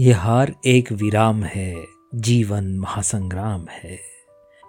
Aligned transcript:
ये 0.00 0.12
हार 0.12 0.54
एक 0.66 0.92
विराम 0.92 1.42
है, 1.42 1.84
जीवन 2.14 2.78
महासंग्राम 2.78 3.66
है। 3.70 3.98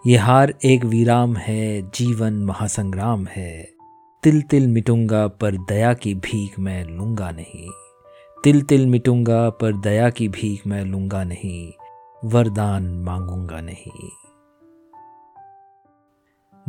ये 0.08 0.18
हार 0.18 0.54
एक 0.66 0.86
विराम 0.86 1.38
है, 1.38 1.92
जीवन 1.92 2.34
महासंग्राम 2.34 3.26
है। 3.26 3.70
तिल 4.24 4.42
तिल 4.42 4.68
मिटूँगा 4.68 5.28
पर 5.28 5.58
दया 5.58 5.94
की 5.94 6.16
भीख 6.16 6.60
मैं 6.60 6.86
लूँगा 6.86 7.32
नहीं। 7.32 7.70
तिल 8.44 8.62
तिल 8.62 8.88
मिटूँगा 8.88 9.50
पर 9.50 9.74
दया 9.74 10.10
की 10.10 10.28
भीख 10.28 10.68
मैं 10.68 10.86
लूँगा 10.86 11.24
नहीं। 11.24 11.74
वरदान 12.26 12.84
मांगूँगा 12.84 13.62
नहीं। 13.62 14.10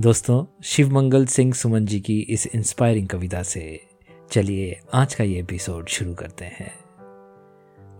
दोस्तों 0.00 0.44
शिव 0.64 0.92
मंगल 0.92 1.26
सिंह 1.26 1.52
सुमन 1.52 1.86
जी 1.86 2.00
की 2.00 2.20
इस 2.20 2.46
इंस्पायरिंग 2.46 3.08
कविता 3.08 3.42
से 3.42 3.80
चलिए 4.32 4.80
आज 4.94 5.14
का 5.14 5.24
ये 5.24 5.40
एपिसोड 5.40 5.88
शुरू 5.88 6.14
करते 6.14 6.44
हैं। 6.44 6.89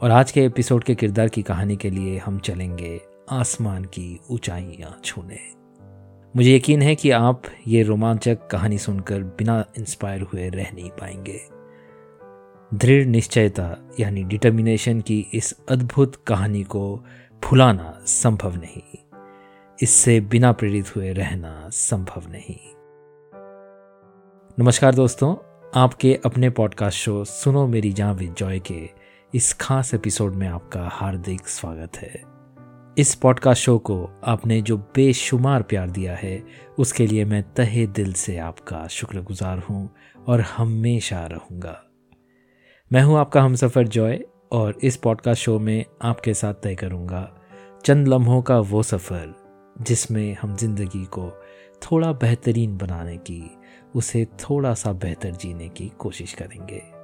और 0.02 0.10
आज 0.10 0.32
के 0.32 0.44
एपिसोड 0.44 0.84
के 0.84 0.94
किरदार 0.94 1.28
की 1.28 1.42
कहानी 1.42 1.76
के 1.76 1.90
लिए 1.90 2.18
हम 2.18 2.38
चलेंगे 2.38 3.00
आसमान 3.30 3.84
की 3.84 4.20
ऊंचाइयाँ 4.30 5.00
छूने। 5.04 5.38
मुझे 6.36 6.56
यकीन 6.56 6.82
है 6.82 6.94
कि 6.94 7.10
आप 7.10 7.42
ये 7.66 7.82
रोमांचक 7.82 8.46
कहानी 8.46 8.78
सुनकर 8.78 9.22
बिना 9.22 9.64
इंस्पायर 9.78 10.22
हुए 10.22 10.48
रह 10.48 10.70
नहीं 10.74 10.90
पाएँगे। 10.90 11.40
दृढ़ 12.74 13.06
निश्चयता 13.06 13.90
यानी 14.00 14.22
डिटर्मिनेशन 14.22 15.00
की 15.00 15.26
इस 15.34 15.58
अद्भुत 15.70 16.24
कहानी 16.26 16.64
को 16.64 17.04
भुलाना 17.44 17.98
संभव 18.06 18.56
नहीं। 18.56 18.98
इससे 19.82 20.20
बिना 20.20 20.52
प्रेरित 20.52 20.96
हुए 20.96 21.12
रहना 21.12 21.68
संभव 21.68 22.22
नहीं। 22.28 22.58
नमस्कार 24.64 24.94
दोस्तों, 24.94 25.36
आपके 25.80 26.18
अपने 26.24 26.50
पॉडकास्ट 26.50 26.98
शो 26.98 27.24
सुनो 27.24 27.66
मेरी 27.66 27.92
जहाँ 27.92 28.14
विद 28.14 28.34
जॉय 28.34 28.58
के 28.58 28.99
इस 29.34 29.52
खास 29.52 29.94
एपिसोड 29.94 30.34
में 30.34 30.48
आपका 30.48 30.88
हार्दिक 30.92 31.48
स्वागत 31.48 31.96
है। 31.96 32.22
इस 32.98 33.14
पॉडकास्ट 33.14 33.62
शो 33.62 33.78
को 33.78 34.20
आपने 34.24 34.62
जो 34.62 34.76
बेशुमार 34.76 35.62
प्यार 35.62 35.90
दिया 35.90 36.16
है, 36.16 36.44
उसके 36.78 37.06
लिए 37.06 37.24
मैं 37.24 37.42
तहे 37.54 37.86
दिल 37.86 38.12
से 38.12 38.38
आपका 38.38 38.86
शुक्रगुजार 38.86 39.58
हूँ 39.58 39.94
और 40.28 40.40
हमेशा 40.40 41.26
रहूँगा। 41.26 41.82
मैं 42.92 43.02
हूँ 43.02 43.18
आपका 43.18 43.42
हम 43.42 43.54
सफ़र 43.54 43.88
जॉय 43.88 44.20
और 44.52 44.78
इस 44.82 44.96
पॉडकास्ट 44.96 45.42
शो 45.42 45.58
में 45.58 45.84
आपके 46.02 46.34
साथ 46.34 46.54
तय 46.54 46.74
करूँगा 46.74 47.36
चंद 47.84 48.08
लम्हों 48.08 48.42
का 48.42 48.58
वो 48.58 48.82
सफ़र, 48.82 49.34
जिसमें 49.80 50.36
हम 50.42 50.56
ज़िंदगी 50.56 51.04
को 51.04 51.32
थोड़ा 51.82 52.12
बेहतरीन 52.12 52.76
बनाने 52.76 53.16
की, 53.16 53.58
उसे 53.94 54.24
थोड़ा 54.24 54.74
सा 54.74 54.92
बेहतर 54.92 55.30
जीने 55.30 55.68
की 55.68 55.92
कोशिश 55.98 56.32
करेंगे। 56.34 56.99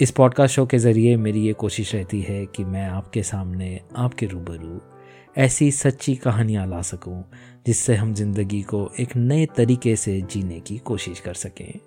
इस 0.00 0.10
पॉडकास्ट 0.10 0.54
शो 0.54 0.64
के 0.66 0.78
ज़रिए 0.78 1.16
मेरी 1.16 1.40
ये 1.40 1.52
कोशिश 1.52 1.94
रहती 1.94 2.20
है 2.20 2.44
कि 2.46 2.64
मैं 2.64 2.86
आपके 2.86 3.22
सामने, 3.22 3.80
आपके 3.96 4.26
रूबरू 4.26 4.80
ऐसी 5.36 5.70
सच्ची 5.70 6.14
कहानियाँ 6.14 6.66
ला 6.66 6.80
सकूँ, 6.82 7.22
जिससे 7.66 7.94
हम 7.94 8.14
ज़िंदगी 8.14 8.60
को 8.62 8.90
एक 9.00 9.16
नए 9.16 9.46
तरीके 9.46 9.94
से 9.96 10.20
जीने 10.20 10.58
की 10.60 10.78
कोशिश 10.78 11.20
कर 11.20 11.34
सकें, 11.34 11.80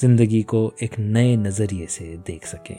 ज़िंदगी 0.00 0.42
को 0.42 0.72
एक 0.82 0.98
नए 0.98 1.36
नज़रिए 1.36 1.86
से 1.86 2.04
देख 2.26 2.46
सकें। 2.46 2.76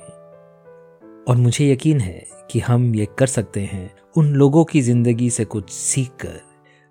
और 1.26 1.38
मुझे 1.38 1.72
यकीन 1.72 2.00
है 2.00 2.26
कि 2.52 2.59
हम 2.59 2.95
ये 2.95 3.08
कर 3.20 3.28
सकते 3.28 3.62
हैं 3.64 3.89
उन 4.17 4.34
लोगों 4.34 4.64
की 4.66 4.82
ज़िंदगी 4.82 5.30
से 5.30 5.45
कुछ 5.45 5.70
सीख 5.70 6.12
कर 6.22 6.39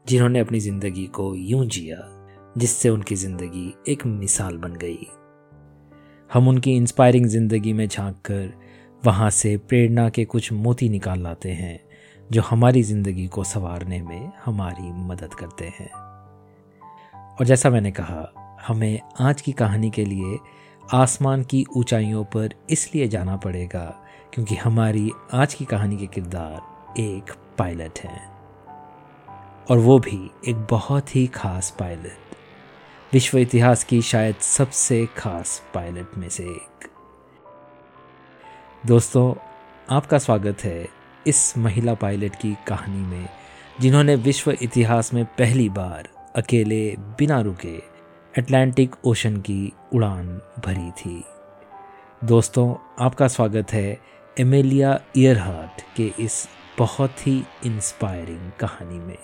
जिन्होंने 0.06 0.38
अपनी 0.38 0.60
ज़िंदगी 0.60 1.06
को 1.06 1.34
यूँ 1.36 1.64
जिया, 1.66 2.02
जिससे 2.58 2.88
उनकी 2.88 3.14
ज़िंदगी 3.14 3.72
एक 3.88 4.06
मिसाल 4.06 4.56
बन 4.56 4.72
गई। 4.74 5.06
हम 6.32 6.48
उनकी 6.48 6.76
इंस्पायरिंग 6.76 7.26
ज़िंदगी 7.26 7.72
में 7.72 7.88
झाँक 7.88 8.16
कर 8.16 8.52
वहाँ 9.04 9.30
से 9.30 9.56
प्रेरणा 9.56 10.08
के 10.08 10.24
कुछ 10.24 10.52
मोती 10.52 10.88
निकाल 10.88 11.20
लाते 11.20 11.50
हैं, 11.50 11.80
जो 12.32 12.42
हमारी 12.42 12.82
ज़िंदगी 12.82 13.26
को 13.26 13.44
संवारने 13.44 14.02
में 14.02 14.32
हमारी 14.44 14.92
मदद 14.92 15.34
करते 15.34 15.64
हैं। 15.64 15.90
और 17.14 17.44
जैसा 17.44 17.70
मैंने 17.70 17.90
कहा, 17.90 18.32
हमें 18.66 19.00
आज 19.20 19.40
की 19.40 19.52
कहानी 19.52 19.90
के 19.90 20.04
लिए 20.04 20.38
आसमान 20.94 21.42
की 21.42 21.66
ऊंचाइयों 21.76 22.24
पर 22.24 22.54
इसलिए 22.70 23.08
जाना 23.08 23.36
पड़ेगा 23.36 24.02
क्योंकि 24.34 24.54
हमारी 24.54 25.10
आज 25.32 25.54
की 25.54 25.64
कहानी 25.64 25.96
के 25.96 26.06
किरदार 26.06 26.94
एक 27.00 27.24
पायलट 27.58 27.98
हैं। 27.98 28.30
और 29.70 29.78
वो 29.78 29.98
भी 29.98 30.30
एक 30.48 30.56
बहुत 30.70 31.16
ही 31.16 31.26
खास 31.26 31.76
पायलट। 31.78 32.29
विश्व 33.12 33.38
इतिहास 33.38 33.84
की 33.84 34.02
शायद 34.02 34.34
सबसे 34.34 35.08
खास 35.16 35.62
पायलट 35.74 36.06
में 36.18 36.28
से 36.28 36.44
एक। 36.44 36.90
दोस्तों, 38.86 39.34
आपका 39.96 40.18
स्वागत 40.18 40.64
है 40.64 40.88
इस 41.26 41.58
महिला 41.58 41.94
पायलट 41.94 42.34
की 42.34 42.56
कहानी 42.68 42.98
में, 42.98 43.28
जिन्होंने 43.80 44.14
विश्व 44.14 44.50
इतिहास 44.62 45.14
में 45.14 45.24
पहली 45.24 45.68
बार 45.68 46.08
अकेले 46.36 46.96
बिना 46.98 47.40
रुके 47.40 47.82
अटलांटिक 48.38 48.96
ओशन 49.04 49.36
की 49.36 49.72
उड़ान 49.94 50.40
भरी 50.66 50.90
थी। 50.90 51.24
दोस्तों, 52.24 52.74
आपका 53.04 53.28
स्वागत 53.28 53.72
है 53.72 54.00
एमेलिया 54.40 55.00
ईयरहार्ट 55.16 55.82
के 55.96 56.12
इस 56.24 56.48
बहुत 56.78 57.26
ही 57.26 57.44
इंस्पायरिंग 57.66 58.50
कहानी 58.60 58.98
में। 58.98 59.18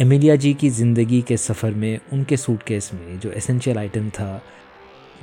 एमिलिया 0.00 0.36
जी 0.36 0.54
की 0.54 0.68
ज़िंदगी 0.70 1.22
के 1.22 1.36
सफ़र 1.36 1.70
में, 1.70 2.00
उनके 2.12 2.36
सूटकेस 2.36 2.90
में 2.94 3.18
जो 3.20 3.30
एसेंशियल 3.30 3.78
आइटम 3.78 4.10
था, 4.10 4.42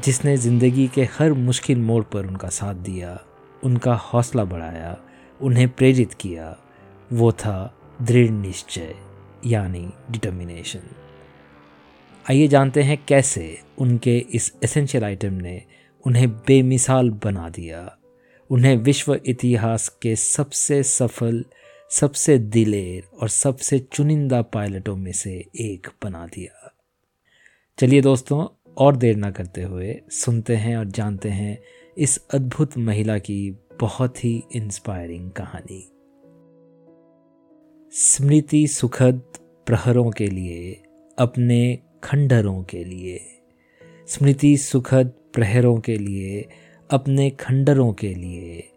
जिसने 0.03 0.37
ज़िंदगी 0.37 0.87
के 0.87 1.03
हर 1.03 1.33
मुश्किल 1.33 1.77
मोड़ 1.77 2.03
पर 2.03 2.25
उनका 2.25 2.49
साथ 2.49 2.75
दिया, 2.75 3.19
उनका 3.63 3.93
हौसला 3.95 4.43
बढ़ाया, 4.43 4.97
उन्हें 5.41 5.69
प्रेरित 5.69 6.13
किया, 6.13 6.57
वो 7.13 7.31
था 7.31 7.77
दृढ़ 8.01 8.29
निश्चय, 8.29 8.95
यानी 9.45 9.89
डिटर्मिनेशन 10.11 10.79
आइए 12.29 12.47
जानते 12.47 12.83
हैं 12.83 12.97
कैसे 13.07 13.59
उनके 13.77 14.17
इस 14.17 14.51
एसेंशियल 14.63 15.03
आइटम 15.03 15.33
ने 15.33 15.61
उन्हें 16.05 16.29
बेमिसाल 16.29 17.09
बना 17.09 17.49
दिया, 17.49 17.97
उन्हें 18.49 18.75
विश्व 18.77 19.19
इतिहास 19.25 19.87
के 20.01 20.15
सबसे 20.15 20.83
सफल 20.83 21.43
सबसे 21.99 22.37
दिलेर 22.37 23.03
और 23.21 23.29
सबसे 23.29 23.79
चुनिंदा 23.79 24.41
पायलटों 24.41 24.95
में 24.95 25.11
से 25.11 25.45
एक 25.55 25.87
बना 26.03 26.27
दिया। 26.27 26.73
चलिए 27.79 28.01
दोस्तों, 28.01 28.47
और 28.77 28.95
देर 28.95 29.15
ना 29.15 29.31
करते 29.31 29.61
हुए 29.61 30.01
सुनते 30.09 30.55
हैं 30.55 30.77
और 30.77 30.85
जानते 30.85 31.29
हैं 31.29 31.63
इस 31.97 32.27
अद्भुत 32.33 32.77
महिला 32.77 33.17
की 33.17 33.51
बहुत 33.79 34.25
ही 34.25 34.43
इंस्पायरिंग 34.55 35.31
कहानी। 35.31 35.91
स्मृति 37.91 38.67
सुखद 38.67 39.21
प्रहरों 39.65 40.11
के 40.11 40.27
लिए, 40.27 40.83
अपने 41.19 41.79
खंडरों 42.03 42.63
के 42.63 42.83
लिए। 42.83 43.21
स्मृति 44.07 44.57
सुखद 44.57 45.13
प्रहरों 45.33 45.77
के 45.77 45.97
लिए, 45.97 46.49
अपने 46.91 47.29
खंडरों 47.29 47.93
के 47.93 48.13
लिए। 48.13 48.69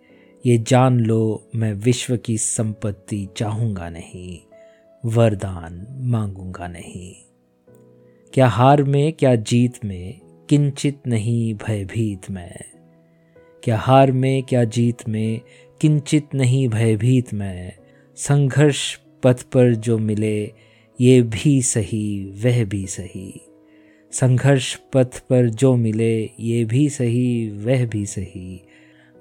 ये 0.46 0.58
जान 0.58 1.00
लो, 1.00 1.48
मैं 1.54 1.74
विश्व 1.74 2.16
की 2.16 2.38
संपत्ति 2.38 3.28
चाहूँगा 3.36 3.90
नहीं, 3.90 4.38
वरदान 5.04 5.86
मांगूँगा 6.00 6.68
नहीं। 6.68 7.14
क्या 8.32 8.46
हार 8.46 8.82
में, 8.82 9.12
क्या 9.12 9.34
जीत 9.34 9.84
में, 9.84 10.20
किंचित 10.48 10.98
नहीं 11.06 11.54
भयभीत 11.54 12.30
मैं। 12.30 12.58
क्या 13.62 13.78
हार 13.78 14.12
में, 14.12 14.42
क्या 14.42 14.64
जीत 14.64 15.08
में, 15.08 15.40
किंचित 15.80 16.28
नहीं 16.34 16.68
भयभीत 16.68 17.34
मैं। 17.34 17.72
संघर्ष 18.16 18.98
पथ 19.22 19.42
पर 19.42 19.74
जो 19.74 19.98
मिले, 19.98 20.52
ये 21.00 21.22
भी 21.22 21.62
सही, 21.62 22.24
वह 22.24 22.64
भी 22.64 22.86
सही। 22.86 23.40
संघर्ष 24.12 24.76
पथ 24.92 25.18
पर 25.18 25.48
जो 25.48 25.76
मिले, 25.76 26.30
ये 26.40 26.64
भी 26.64 26.88
सही, 26.88 27.50
वह 27.50 27.86
भी 27.86 28.06
सही। 28.06 28.62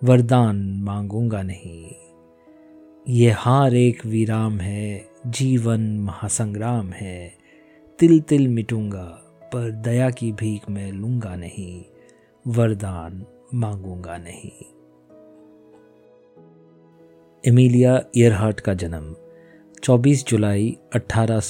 वरदान 0.03 0.80
मांगूँगा 0.81 1.42
नहीं। 1.42 1.92
ये 3.07 3.31
हार 3.31 3.75
एक 3.75 4.06
विराम 4.06 4.59
है, 4.59 5.09
जीवन 5.27 5.81
महासंग्राम 6.00 6.89
है। 6.89 7.33
तिल 8.00 8.19
तिल 8.19 8.47
मिटूँगा, 8.47 9.21
पर 9.53 9.71
दया 9.71 10.09
की 10.09 10.31
भीख 10.31 10.69
मैं 10.69 10.92
लूँगा 10.92 11.36
नहीं, 11.36 11.86
वरदान 12.47 13.25
मांगूँगा 13.53 14.18
नहीं। 14.18 14.51
एमिलिया 17.48 18.01
ईयरहार्ट 18.18 18.59
का 18.59 18.74
जन्म 18.74 19.15
24 19.83 20.27
जुलाई 20.27 20.77
अठारह 20.95 21.41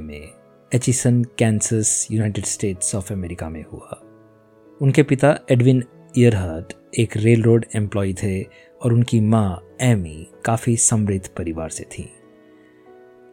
में 0.00 0.28
Atchison, 0.74 1.24
Kansas, 1.24 2.08
United 2.10 2.44
States 2.44 2.94
of 2.94 3.12
America 3.12 3.48
में 3.48 3.64
हुआ। 3.72 4.00
उनके 4.82 5.02
पिता 5.02 5.38
एडविन 5.50 5.84
ईयरहार्ट 6.18 6.72
एक 6.98 7.16
रेल 7.16 7.42
रोड 7.42 7.66
एम्प्लॉय 7.74 8.12
थे 8.12 8.42
और 8.82 8.92
उनकी 8.92 9.20
माँ 9.20 9.76
एमी 9.80 10.28
काफ़ी 10.44 10.76
समृद्ध 10.76 11.28
परिवार 11.28 11.68
से 11.68 11.84
थी। 11.84 12.12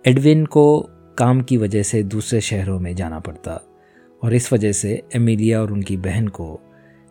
एडविन 0.06 0.46
को 0.46 0.90
काम 1.18 1.42
की 1.42 1.58
वजह 1.58 1.84
से 1.84 2.04
दूसरे 2.04 2.42
शहरों 2.42 2.80
में 2.80 2.96
जाना 2.96 3.20
पड़ता 3.20 3.62
और 4.24 4.34
इस 4.34 4.54
वजह 4.54 4.72
से 4.72 5.04
एमिलिया 5.16 5.62
और 5.62 5.72
उनकी 5.72 5.98
बहन 5.98 6.28
को 6.28 6.62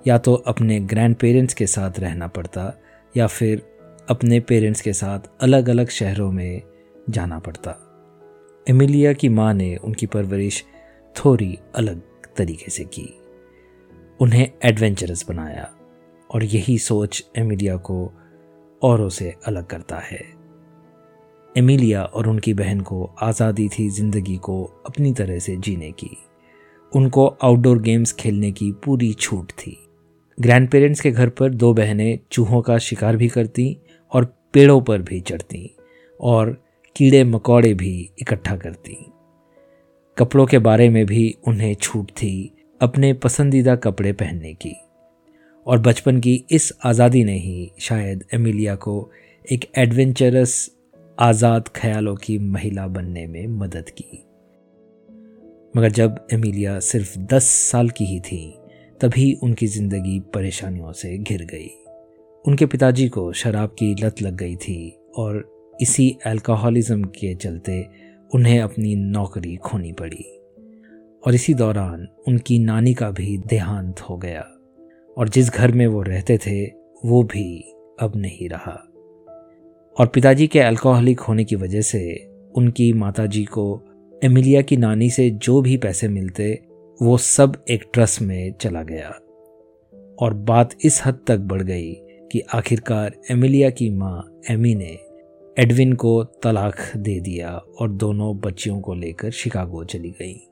या 0.06 0.18
तो 0.18 0.34
अपने 0.34 0.80
ग्रैंड 0.80 1.16
पेरेंट्स 1.16 1.54
के 1.54 1.66
साथ 1.66 2.00
रहना 2.00 2.26
पड़ता 2.26 2.80
या 3.16 3.26
फिर 3.26 3.62
अपने 4.10 4.40
पेरेंट्स 4.40 4.80
के 4.80 4.92
साथ 4.92 5.20
अलग 5.40 5.68
अलग 5.68 5.88
शहरों 5.88 6.32
में 6.32 6.62
जाना 7.10 7.38
पड़ता। 7.38 7.76
एमिलिया 8.68 9.12
की 9.12 9.28
माँ 9.28 9.54
ने 9.54 9.76
उनकी 9.76 10.06
परवरिश 10.06 10.64
थोड़ी 11.16 11.58
अलग 11.74 12.02
तरीके 12.36 12.70
से 12.70 12.84
की। 12.84 13.20
उन्हें 14.20 14.48
एडवेंचरस 14.64 15.24
बनाया 15.28 15.68
और 16.30 16.44
यही 16.44 16.78
सोच 16.78 17.24
एमिलिया 17.38 17.76
को 17.76 18.12
औरों 18.82 19.08
से 19.08 19.34
अलग 19.46 19.66
करता 19.66 19.96
है। 19.96 20.20
एमिलिया 21.56 22.02
और 22.02 22.28
उनकी 22.28 22.54
बहन 22.54 22.80
को 22.80 23.04
आज़ादी 23.22 23.68
थी 23.68 23.88
ज़िंदगी 23.90 24.36
को 24.36 24.62
अपनी 24.86 25.12
तरह 25.12 25.38
से 25.38 25.56
जीने 25.56 25.90
की। 25.92 26.16
उनको 26.92 27.26
आउटडोर 27.26 27.78
गेम्स 27.78 28.12
खेलने 28.12 28.52
की 28.52 28.72
पूरी 28.84 29.12
छूट 29.12 29.52
थी। 29.52 29.76
ग्रैंड 30.38 30.68
पेरेंट्स 30.70 31.00
के 31.00 31.10
घर 31.10 31.28
पर 31.28 31.50
दो 31.50 31.72
बहनें 31.74 32.18
चूहों 32.32 32.62
का 32.62 32.78
शिकार 32.78 33.16
भी 33.16 33.28
करती 33.28 33.76
और 34.12 34.24
पेड़ों 34.24 34.80
पर 34.80 35.02
भी 35.02 35.20
चढ़ती 35.20 35.70
और 36.20 36.56
कीड़े 36.96 37.24
मकोड़े 37.24 37.74
भी 37.74 38.10
इकट्ठा 38.20 38.56
करती। 38.56 38.96
कपड़ों 40.16 40.46
के 40.46 40.58
बारे 40.58 40.88
में 40.90 41.04
भी 41.06 41.34
उन्हें 41.48 41.74
छूट 41.74 42.10
थी। 42.10 42.52
अपने 42.80 43.12
पसंदीदा 43.12 43.76
कपड़े 43.76 44.12
पहनने 44.12 44.54
की। 44.54 44.74
और 45.66 45.78
बचपन 45.78 46.20
की 46.20 46.44
इस 46.50 46.72
आज़ादी 46.84 47.24
ने 47.24 47.38
ही 47.38 47.70
शायद 47.80 48.24
एमिलिया 48.34 48.74
को 48.74 49.10
एक 49.52 49.64
एडवेंचरस 49.78 50.70
आज़ाद 51.18 51.68
ख्यालों 51.68 52.14
की 52.16 52.38
महिला 52.38 52.86
बनने 52.86 53.26
में 53.26 53.46
मदद 53.46 53.90
की। 53.90 54.22
मगर 55.76 55.90
जब 55.90 56.26
एमिलिया 56.32 56.78
सिर्फ़ 56.80 57.18
दस 57.18 57.44
साल 57.44 57.90
की 57.90 58.04
ही 58.04 58.20
थी, 58.20 58.58
तभी 59.00 59.32
उनकी 59.34 59.66
ज़िंदगी 59.66 60.20
परेशानियों 60.34 60.92
से 60.92 61.18
घिर 61.18 61.44
गई। 61.44 61.70
उनके 62.44 62.66
पिताजी 62.66 63.08
को 63.08 63.32
शराब 63.32 63.68
की 63.68 63.94
लत 63.94 64.22
लग 64.22 64.36
गई 64.36 64.56
थी 64.56 64.96
और 65.18 65.44
इसी 65.80 66.18
अल्कोहलिज्म 66.26 67.04
के 67.04 67.34
चलते 67.34 67.86
उन्हें 68.34 68.60
अपनी 68.60 68.94
नौकरी 68.94 69.56
खोनी 69.56 69.92
पड़ी। 69.92 70.35
और 71.26 71.34
इसी 71.34 71.54
दौरान 71.54 72.08
उनकी 72.28 72.58
नानी 72.58 72.94
का 72.94 73.10
भी 73.10 73.38
देहांत 73.38 74.00
हो 74.00 74.16
गया 74.16 74.46
और 75.18 75.28
जिस 75.28 75.50
घर 75.50 75.72
में 75.72 75.86
वो 75.86 76.02
रहते 76.02 76.38
थे, 76.38 76.66
वो 77.04 77.22
भी 77.22 77.60
अब 78.00 78.12
नहीं 78.16 78.48
रहा। 78.48 78.82
और 80.00 80.06
पिताजी 80.06 80.46
के 80.46 80.60
अल्कोहलिक 80.60 81.20
होने 81.20 81.44
की 81.44 81.56
वजह 81.56 81.80
से 81.80 82.28
उनकी 82.56 82.92
माताजी 82.92 83.44
को 83.44 83.82
एमिलिया 84.24 84.62
की 84.62 84.76
नानी 84.76 85.10
से 85.10 85.30
जो 85.30 85.60
भी 85.60 85.76
पैसे 85.76 86.08
मिलते, 86.08 86.62
वो 87.02 87.18
सब 87.18 87.64
एक 87.70 87.84
ट्रस्ट 87.92 88.22
में 88.22 88.52
चला 88.52 88.82
गया। 88.82 89.08
और 90.20 90.34
बात 90.34 90.70
इस 90.84 91.02
हद 91.06 91.18
तक 91.26 91.38
बढ़ 91.38 91.62
गई 91.62 91.92
कि 92.32 92.40
आखिरकार 92.40 93.16
एमिलिया 93.30 93.70
की 93.70 93.90
माँ 93.90 94.40
एमी 94.50 94.74
ने 94.74 94.98
एडविन 95.58 95.92
को 95.92 96.24
तलाक 96.24 96.76
दे 96.96 97.20
दिया 97.20 97.50
और 97.50 97.90
दोनों 97.90 98.38
बच्चियों 98.38 98.80
को 98.80 98.94
लेकर 98.94 99.30
शिकागो 99.30 99.84
चली 99.84 100.10
गई। 100.10 100.48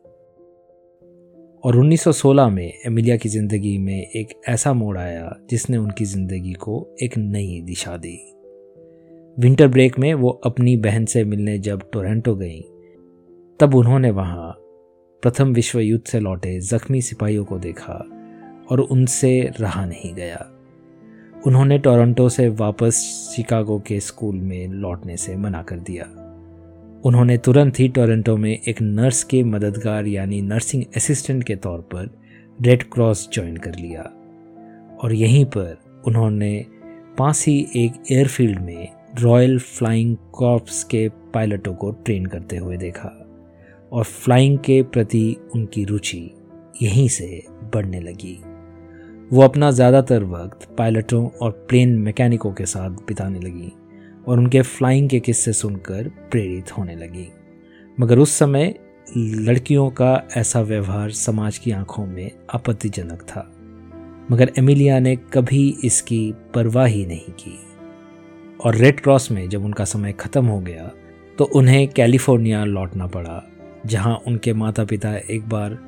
और 1.64 1.76
1916 1.76 2.50
में 2.50 2.72
एमिलिया 2.86 3.16
की 3.16 3.28
ज़िंदगी 3.28 3.78
में 3.78 4.10
एक 4.10 4.42
ऐसा 4.48 4.72
मोड़ 4.72 4.98
आया 4.98 5.36
जिसने 5.50 5.76
उनकी 5.76 6.04
ज़िंदगी 6.04 6.52
को 6.52 6.96
एक 7.02 7.18
नई 7.18 7.60
दिशा 7.60 7.96
दी। 7.96 8.18
विंटर 9.38 9.68
ब्रेक 9.68 9.98
में 9.98 10.14
वो 10.14 10.30
अपनी 10.30 10.76
बहन 10.76 11.04
से 11.04 11.24
मिलने 11.24 11.58
जब 11.58 11.90
टोरेंटो 11.92 12.34
गई, 12.34 12.60
तब 13.60 13.74
उन्होंने 13.74 14.10
वहाँ 14.10 14.50
प्रथम 15.22 15.52
विश्व 15.52 15.80
युद्ध 15.80 16.04
से 16.04 16.20
लौटे 16.20 16.60
जख्मी 16.60 17.02
सिपाहियों 17.02 17.44
को 17.44 17.58
देखा 17.58 18.06
और 18.70 18.80
उनसे 18.80 19.52
रहा 19.60 19.84
नहीं 19.84 20.14
गया। 20.14 20.50
उन्होंने 21.46 21.78
टोरंटो 21.78 22.28
से 22.28 22.48
वापस 22.48 22.94
शिकागो 23.36 23.78
के 23.78 24.00
स्कूल 24.00 24.36
में 24.36 24.68
लौटने 24.68 25.16
से 25.16 25.36
मना 25.36 25.62
कर 25.62 25.76
दिया। 25.76 26.23
उन्होंने 27.04 27.36
तुरंत 27.38 27.78
ही 27.80 27.88
टोरंटो 27.88 28.36
में 28.36 28.50
एक 28.50 28.80
नर्स 28.82 29.22
के 29.24 29.42
मददगार 29.44 30.06
यानी 30.06 30.40
नर्सिंग 30.42 30.84
असिस्टेंट 30.96 31.42
के 31.44 31.56
तौर 31.56 31.80
पर 31.92 32.08
रेड 32.58 32.82
क्रॉस 32.92 33.28
ज्वाइन 33.32 33.56
कर 33.56 33.74
लिया। 33.74 34.02
और 34.98 35.12
यहीं 35.12 35.44
पर 35.46 35.76
उन्होंने 36.06 36.64
पास 37.18 37.44
ही 37.46 37.58
एक 37.76 38.12
एयरफील्ड 38.12 38.60
में 38.60 38.88
रॉयल 39.20 39.58
फ्लाइंग 39.58 40.16
कॉप्स 40.32 40.82
के 40.84 41.08
पायलटों 41.34 41.74
को 41.74 41.90
ट्रेन 42.04 42.26
करते 42.26 42.56
हुए 42.56 42.76
देखा 42.76 43.12
और 43.92 44.04
फ्लाइंग 44.04 44.58
के 44.58 44.82
प्रति 44.82 45.36
उनकी 45.54 45.84
रुचि 45.84 46.30
यहीं 46.82 47.08
से 47.08 47.42
बढ़ने 47.74 48.00
लगी। 48.00 48.38
वो 49.32 49.42
अपना 49.42 49.70
ज़्यादातर 49.70 50.24
वक्त 50.24 50.68
पायलटों 50.78 51.26
और 51.42 51.50
प्लेन 51.68 51.96
मैकेनिकों 51.98 52.52
के 52.52 52.66
साथ 52.66 52.90
बिताने 53.06 53.40
लगी। 53.40 53.72
और 54.26 54.38
उनके 54.38 54.62
फ्लाइंग 54.62 55.08
के 55.08 55.20
किस्से 55.20 55.52
सुनकर 55.52 56.08
प्रेरित 56.30 56.76
होने 56.78 56.94
लगी। 56.96 57.28
मगर 57.98 58.18
उस 58.18 58.32
समय 58.32 58.74
लड़कियों 59.16 59.88
का 59.90 60.22
ऐसा 60.36 60.60
व्यवहार 60.60 61.10
समाज 61.10 61.58
की 61.58 61.70
आँखों 61.70 62.06
में 62.06 62.30
आपत्तिजनक 62.54 63.22
था। 63.22 63.50
मगर 64.30 64.52
एमिलिया 64.58 64.98
ने 64.98 65.14
कभी 65.32 65.68
इसकी 65.84 66.32
परवाह 66.54 66.86
ही 66.86 67.04
नहीं 67.06 67.32
की। 67.32 67.58
और 68.60 68.74
रेड 68.74 69.00
क्रॉस 69.00 69.30
में 69.30 69.48
जब 69.48 69.64
उनका 69.64 69.84
समय 69.84 70.12
ख़त्म 70.12 70.46
हो 70.46 70.60
गया 70.60 70.90
तो 71.38 71.44
उन्हें 71.44 71.86
कैलिफ़ोर्निया 71.88 72.64
लौटना 72.64 73.06
पड़ा, 73.06 73.42
जहाँ 73.86 74.14
उनके 74.26 74.52
माता 74.52 74.84
पिता 74.84 75.14
एक 75.16 75.48
बार 75.48 75.78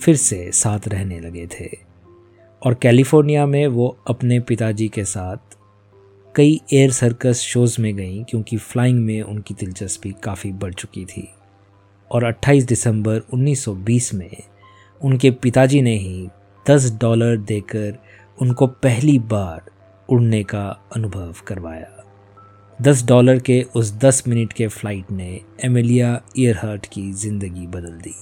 फिर 0.00 0.16
से 0.16 0.50
साथ 0.52 0.88
रहने 0.88 1.20
लगे 1.20 1.46
थे। 1.50 1.68
और 2.62 2.74
कैलिफ़ोर्निया 2.74 3.46
में 3.46 3.66
वो 3.66 3.96
अपने 4.06 4.38
पिताजी 4.40 4.88
के 4.88 5.04
साथ 5.04 5.45
कई 6.36 6.60
एयर 6.72 6.90
सर्कस 6.90 7.40
शोज़ 7.40 7.80
में 7.80 7.96
गईं 7.96 8.24
क्योंकि 8.24 8.56
फ्लाइंग 8.56 8.98
में 8.98 9.22
उनकी 9.22 9.54
दिलचस्पी 9.54 10.14
काफ़ी 10.22 10.52
बढ़ 10.52 10.74
चुकी 10.74 11.04
थी। 11.04 11.28
और 12.10 12.24
28 12.24 12.66
दिसंबर 12.66 13.20
1920 13.34 14.14
में 14.14 14.36
उनके 15.00 15.30
पिताजी 15.30 15.82
ने 15.82 15.96
ही 15.96 16.28
10 16.66 16.90
डॉलर 17.00 17.36
देकर 17.36 17.98
उनको 18.40 18.66
पहली 18.66 19.18
बार 19.18 19.70
उड़ने 20.08 20.42
का 20.42 20.80
अनुभव 20.96 21.34
करवाया। 21.46 22.04
10 22.82 23.06
डॉलर 23.06 23.38
के 23.38 23.66
उस 23.76 23.92
10 23.94 24.22
मिनट 24.28 24.52
के 24.52 24.68
फ़्लाइट 24.68 25.10
ने 25.10 25.40
एमिलिया 25.64 26.22
ईयरहर्ट 26.38 26.86
की 26.86 27.12
ज़िंदगी 27.12 27.66
बदल 27.66 27.98
दी। 27.98 28.14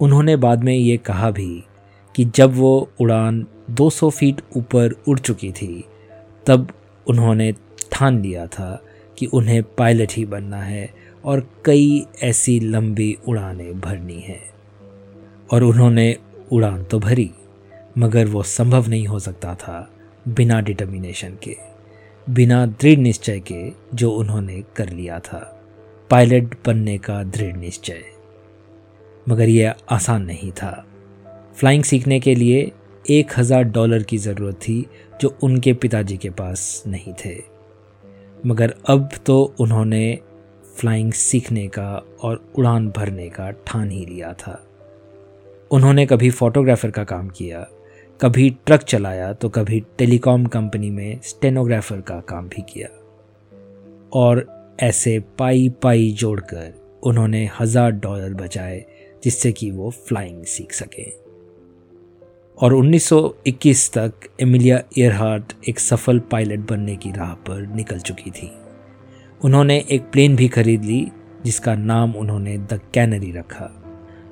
उन्होंने 0.00 0.36
बाद 0.36 0.64
में 0.64 0.74
ये 0.74 0.96
कहा 0.96 1.30
भी 1.30 1.64
कि 2.14 2.24
जब 2.24 2.54
वो 2.54 2.90
उड़ान 3.00 3.46
200 3.70 4.10
फीट 4.10 4.40
ऊपर 4.56 4.94
उड़ 5.08 5.18
चुकी 5.18 5.52
थी, 5.52 5.84
तब 6.46 6.68
उन्होंने 7.08 7.52
ठान 7.92 8.20
लिया 8.22 8.46
था 8.46 8.82
कि 9.18 9.26
उन्हें 9.26 9.62
पायलट 9.78 10.12
ही 10.12 10.24
बनना 10.24 10.62
है 10.62 10.88
और 11.24 11.46
कई 11.64 12.06
ऐसी 12.22 12.58
लंबी 12.60 13.16
उड़ानें 13.28 13.80
भरनी 13.80 14.20
हैं। 14.20 14.40
और 15.52 15.62
उन्होंने 15.62 16.16
उड़ान 16.52 16.82
तो 16.84 16.98
भरी, 16.98 17.30
मगर 17.98 18.26
वो 18.26 18.42
संभव 18.42 18.88
नहीं 18.88 19.06
हो 19.06 19.18
सकता 19.18 19.54
था 19.54 19.90
बिना 20.28 20.60
डिटर्मिनेशन 20.60 21.36
के, 21.42 21.56
बिना 22.26 22.64
दृढ़ 22.66 22.98
निश्चय 22.98 23.40
के 23.40 23.72
जो 23.94 24.10
उन्होंने 24.12 24.62
कर 24.76 24.88
लिया 24.88 25.18
था। 25.18 25.40
पायलट 26.10 26.54
बनने 26.66 26.98
का 26.98 27.22
दृढ़ 27.22 27.56
निश्चय। 27.56 28.02
मगर 29.28 29.48
यह 29.48 29.74
आसान 29.90 30.24
नहीं 30.24 30.50
था। 30.52 30.86
फ्लाइंग 31.54 31.84
सीखने 31.84 32.20
के 32.20 32.34
लिए 32.34 32.70
एक 33.10 33.32
हज़ार 33.36 33.62
डॉलर 33.62 34.02
की 34.02 34.18
ज़रूरत 34.18 34.56
थी 34.56 34.86
जो 35.20 35.36
उनके 35.42 35.72
पिताजी 35.74 36.16
के 36.16 36.30
पास 36.32 36.82
नहीं 36.86 37.12
थे। 37.14 37.34
मगर 38.46 38.74
अब 38.88 39.08
तो 39.26 39.42
उन्होंने 39.60 40.18
फ्लाइंग 40.76 41.12
सीखने 41.12 41.66
का 41.68 41.90
और 42.22 42.44
उड़ान 42.58 42.88
भरने 42.90 43.28
का 43.28 43.50
ठान 43.66 43.90
ही 43.90 44.04
लिया 44.06 44.32
था। 44.32 44.62
उन्होंने 45.70 46.06
कभी 46.06 46.30
फोटोग्राफर 46.30 46.90
का 46.90 47.04
काम 47.04 47.28
किया, 47.28 47.66
कभी 48.20 48.48
ट्रक 48.66 48.82
चलाया 48.82 49.32
तो 49.32 49.48
कभी 49.48 49.80
टेलीकॉम 49.98 50.46
कंपनी 50.46 50.90
में 50.90 51.20
स्टेनोग्राफर 51.24 52.00
का 52.00 52.20
काम 52.28 52.48
भी 52.48 52.62
किया। 52.64 52.88
और 54.14 54.46
ऐसे 54.80 55.18
पाई 55.38 55.68
पाई 55.82 56.10
जोड़कर 56.12 57.00
उन्होंने 57.02 57.44
हज़ार 57.60 57.90
डॉलर 57.92 58.34
बचाए, 58.34 58.84
जिससे 59.24 59.52
कि 59.52 59.70
वो 59.70 59.90
फ्लाइंग 59.90 60.44
सीख 60.44 60.72
सकें। 60.72 61.25
और 62.62 62.74
1921 62.74 63.88
तक 63.92 64.12
एमिलिया 64.40 64.76
एयरहार्ट 64.98 65.52
एक 65.68 65.80
सफल 65.80 66.18
पायलट 66.18 66.58
बनने 66.58 66.96
की 66.96 67.10
राह 67.10 67.32
पर 67.34 67.66
निकल 67.66 67.98
चुकी 67.98 68.30
थी। 68.30 68.50
उन्होंने 69.44 69.84
एक 69.90 70.02
प्लेन 70.02 70.36
भी 70.36 70.48
खरीद 70.48 70.84
ली, 70.84 71.12
जिसका 71.44 71.74
नाम 71.74 72.14
उन्होंने 72.14 72.58
द 72.58 72.80
कैनरी 72.94 73.32
रखा। 73.32 73.82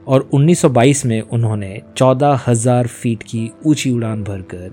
और 0.07 0.29
1922 0.33 1.05
में 1.07 1.21
उन्होंने 1.21 1.83
चौदह 1.97 2.41
हज़ार 2.47 2.87
फीट 2.87 3.23
की 3.23 3.51
ऊँची 3.67 3.91
उड़ान 3.91 4.25
भरकर 4.25 4.73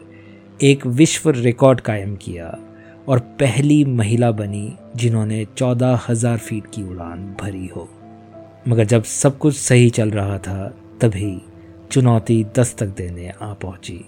एक 0.63 0.87
विश्व 0.87 1.29
रिकॉर्ड 1.29 1.81
कायम 1.81 2.15
किया 2.15 2.57
और 3.07 3.19
पहली 3.19 3.85
महिला 3.85 4.31
बनी 4.31 4.73
जिन्होंने 4.95 5.45
चौदह 5.57 5.99
हज़ार 6.09 6.37
फीट 6.37 6.63
की 6.65 6.83
उड़ान 6.83 7.35
भरी 7.41 7.67
हो। 7.67 7.89
मगर 8.67 8.85
जब 8.85 9.03
सब 9.03 9.37
कुछ 9.37 9.55
सही 9.55 9.89
चल 9.89 10.11
रहा 10.11 10.37
था, 10.37 10.73
तभी 11.01 11.41
चुनौती 11.91 12.43
दस्तक 12.57 12.87
देने 12.87 13.29
आ 13.29 13.53
पहुँची। 13.53 13.99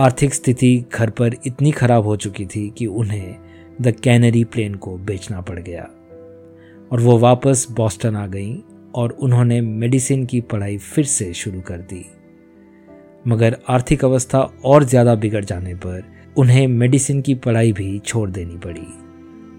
आर्थिक 0.00 0.34
स्थिति 0.34 0.84
घर 0.94 1.10
पर 1.10 1.34
इतनी 1.46 1.70
खराब 1.70 2.04
हो 2.04 2.16
चुकी 2.16 2.46
थी 2.46 2.68
कि 2.70 2.86
उन्हें 2.86 3.36
द 3.82 3.90
कैनरी 3.94 4.44
प्लेन 4.44 4.74
को 4.74 4.96
बेचना 4.98 5.40
पड़ 5.40 5.58
गया। 5.58 5.82
और 6.92 7.00
वो 7.00 7.18
वापस 7.18 7.66
बॉस्टन 7.70 8.16
आ 8.16 8.26
गई 8.26 8.62
और 8.94 9.10
उन्होंने 9.12 9.60
मेडिसिन 9.60 10.24
की 10.26 10.40
पढ़ाई 10.40 10.78
फिर 10.78 11.04
से 11.04 11.32
शुरू 11.34 11.60
कर 11.60 11.78
दी। 11.90 12.04
मगर 13.28 13.56
आर्थिक 13.68 14.04
अवस्था 14.04 14.40
और 14.64 14.84
ज़्यादा 14.84 15.14
बिगड़ 15.14 15.44
जाने 15.44 15.74
पर 15.74 16.02
उन्हें 16.38 16.66
मेडिसिन 16.68 17.20
की 17.20 17.34
पढ़ाई 17.34 17.72
भी 17.72 17.98
छोड़ 17.98 18.28
देनी 18.30 18.56
पड़ी 18.56 18.86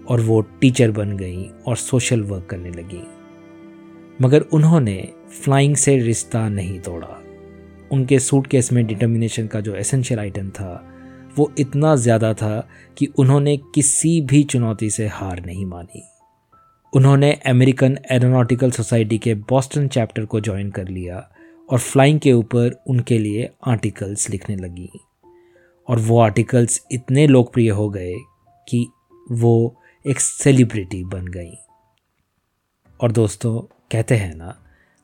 और 0.08 0.20
वो 0.20 0.40
टीचर 0.60 0.90
बन 0.90 1.16
गई 1.16 1.50
और 1.66 1.76
सोशल 1.76 2.22
वर्क 2.22 2.46
करने 2.50 2.70
लगी। 2.70 3.02
मगर 4.20 4.40
उन्होंने 4.52 5.08
फ्लाइंग 5.42 5.76
से 5.76 5.96
रिश्ता 5.98 6.48
नहीं 6.48 6.78
तोड़ा। 6.80 7.18
उनके 7.92 8.18
सूटकेस 8.18 8.72
में 8.72 8.86
डिटर्मिनेशन 8.86 9.46
का 9.46 9.60
जो 9.60 9.74
एसेंशियल 9.74 10.20
आइटम 10.20 10.50
था, 10.50 10.88
वो 11.38 11.50
इतना 11.58 11.94
ज़्यादा 11.96 12.32
था 12.34 12.68
कि 12.98 13.06
उन्होंने 13.18 13.56
किसी 13.74 14.20
भी 14.20 14.42
चुनौती 14.44 14.90
से 14.90 15.06
हार 15.06 15.44
नहीं 15.46 15.66
मानी। 15.66 16.02
उन्होंने 16.92 17.32
अमेरिकन 17.46 17.98
एरोनॉटिकल 18.10 18.70
सोसाइटी 18.70 19.18
के 19.18 19.34
बॉस्टन 19.34 19.88
चैप्टर 19.88 20.24
को 20.24 20.40
ज्वाइन 20.40 20.70
कर 20.70 20.88
लिया 20.88 21.28
और 21.68 21.78
फ्लाइंग 21.78 22.20
के 22.20 22.32
ऊपर 22.32 22.82
उनके 22.86 23.18
लिए 23.18 23.48
आर्टिकल्स 23.66 24.28
लिखने 24.30 24.56
लगी। 24.56 24.90
और 25.88 25.98
वो 25.98 26.18
आर्टिकल्स 26.20 26.80
इतने 26.92 27.26
लोकप्रिय 27.26 27.70
हो 27.70 27.88
गए 27.90 28.14
कि 28.68 28.86
वो 29.32 29.76
एक 30.06 30.20
सेलिब्रिटी 30.20 31.04
बन 31.04 31.26
गई। 31.26 31.54
और 33.00 33.12
दोस्तों, 33.12 33.60
कहते 33.92 34.14
हैं 34.14 34.34
ना, 34.34 34.58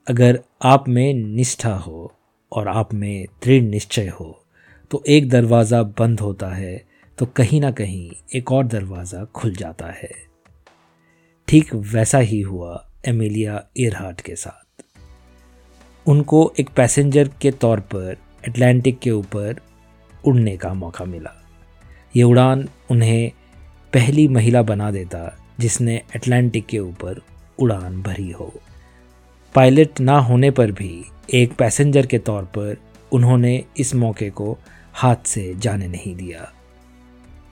अगर 0.07 0.41
आप 0.63 0.89
में 0.89 1.15
निष्ठा 1.15 1.75
हो 1.75 2.13
और 2.53 2.69
आप 2.69 2.95
में 2.95 3.27
दृढ़ 3.45 3.63
निश्चय 3.63 4.09
हो 4.11 4.45
तो 4.91 5.03
एक 5.09 5.29
दरवाज़ा 5.31 5.83
बंद 5.99 6.21
होता 6.21 6.49
है 6.49 6.77
तो 7.19 7.27
कहीं 7.27 7.61
ना 7.61 7.71
कहीं 7.71 8.11
एक 8.35 8.53
और 8.53 8.67
दरवाज़ा 8.67 9.25
खुल 9.25 9.55
जाता 9.55 9.87
है। 9.93 10.11
ठीक 11.49 11.75
वैसा 11.75 12.19
ही 12.19 12.41
हुआ 12.41 12.85
एमिलिया 13.07 13.63
एयरहार्ट 13.79 14.21
के 14.21 14.37
साथ। 14.37 14.83
उनको 16.07 16.53
एक 16.61 16.71
पैसेंजर 16.71 17.31
के 17.41 17.51
तौर 17.51 17.81
पर 17.81 18.17
अटलांटिक 18.49 18.99
के 18.99 19.11
ऊपर 19.11 19.61
उड़ने 20.25 20.57
का 20.57 20.73
मौका 20.75 21.05
मिला। 21.05 21.35
ये 22.17 22.23
उड़ान 22.23 22.69
उन्हें 22.91 23.31
पहली 23.93 24.27
महिला 24.29 24.63
बना 24.63 24.91
देता, 24.91 25.37
जिसने 25.61 25.97
अटलांटिक 26.15 26.67
के 26.67 26.79
ऊपर 26.79 27.21
उड़ान 27.59 28.03
भरी 28.03 28.31
हो। 28.31 28.53
पायलट 29.59 30.01
ना 30.01 30.19
होने 30.19 30.51
पर 30.51 30.73
भी 30.73 31.05
एक 31.35 31.53
पैसेंजर 31.53 32.07
के 32.07 32.19
तौर 32.19 32.43
पर 32.43 32.77
उन्होंने 33.13 33.65
इस 33.79 33.95
मौके 33.95 34.31
को 34.31 34.59
हाथ 34.93 35.17
से 35.27 35.55
जाने 35.55 35.89
नहीं 35.89 36.17
दिया। 36.17 36.53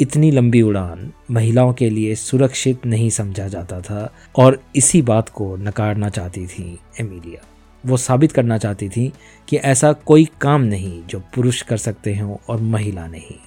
इतनी 0.01 0.31
लंबी 0.31 0.63
उड़ान 0.63 1.13
महिलाओं 1.31 1.73
के 1.73 1.91
लिए 1.91 2.15
सुरक्षित 2.15 2.87
नहीं 2.87 3.11
समझा 3.11 3.49
जाता 3.49 3.81
था 3.81 4.15
और 4.37 4.63
इसी 4.77 5.03
बात 5.03 5.29
को 5.29 5.57
नकारना 5.57 6.09
चाहती 6.09 6.47
थी 6.47 6.79
एमिलिया 7.01 7.47
वो 7.87 7.97
साबित 7.97 8.33
करना 8.33 8.59
चाहती 8.59 8.89
थी 8.89 9.13
कि 9.49 9.57
ऐसा 9.57 9.93
कोई 9.93 10.29
काम 10.41 10.63
नहीं 10.63 11.03
जो 11.07 11.21
पुरुष 11.21 11.63
कर 11.63 11.77
सकते 11.77 12.17
हों 12.17 12.37
और 12.49 12.61
महिला 12.61 13.07
नहीं। 13.07 13.39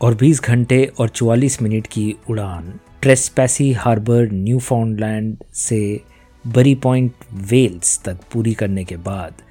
और 0.00 0.14
20 0.14 0.42
घंटे 0.42 0.92
और 0.98 1.08
44 1.08 1.62
मिनट 1.62 1.86
की 1.86 2.16
उड़ान 2.30 2.80
ट्रेसपैसी 3.02 3.72
हार्बर 3.72 4.28
न्यू 4.32 4.60
से 5.54 6.00
बरी 6.44 6.74
पॉइंट 6.74 7.12
वेल्स 7.50 7.98
तक 8.04 8.20
पूरी 8.32 8.52
करने 8.54 8.84
के 8.84 8.96
बाद 8.98 9.42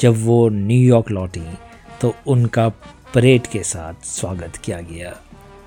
जब 0.00 0.14
वो 0.24 0.48
न्यूयॉर्क 0.48 1.10
लौटी 1.10 1.46
तो 2.00 2.14
उनका 2.26 2.68
परेड 3.14 3.46
के 3.46 3.62
साथ 3.62 4.04
स्वागत 4.04 4.56
किया 4.56 4.80
गया। 4.80 5.14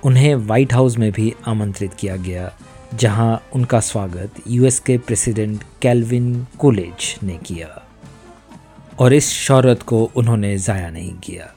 उन्हें 0.04 0.34
वाइट 0.36 0.74
हाउस 0.74 0.98
में 0.98 1.12
भी 1.12 1.34
आमंत्रित 1.48 1.94
किया 1.94 2.16
गया, 2.16 2.52
जहाँ 2.94 3.42
उनका 3.56 3.80
स्वागत 3.80 4.42
यूएस 4.48 4.80
के 4.80 4.98
प्रेसिडेंट 4.98 5.63
कैल्विन 5.82 6.46
कोलेज 6.60 7.16
ने 7.24 7.38
किया। 7.38 7.82
और 9.00 9.13
इस 9.13 9.30
शौरत 9.30 9.84
को 9.84 10.04
उन्होंने 10.16 10.58
ज़ाया 10.58 10.90
नहीं 10.90 11.13
किया। 11.20 11.50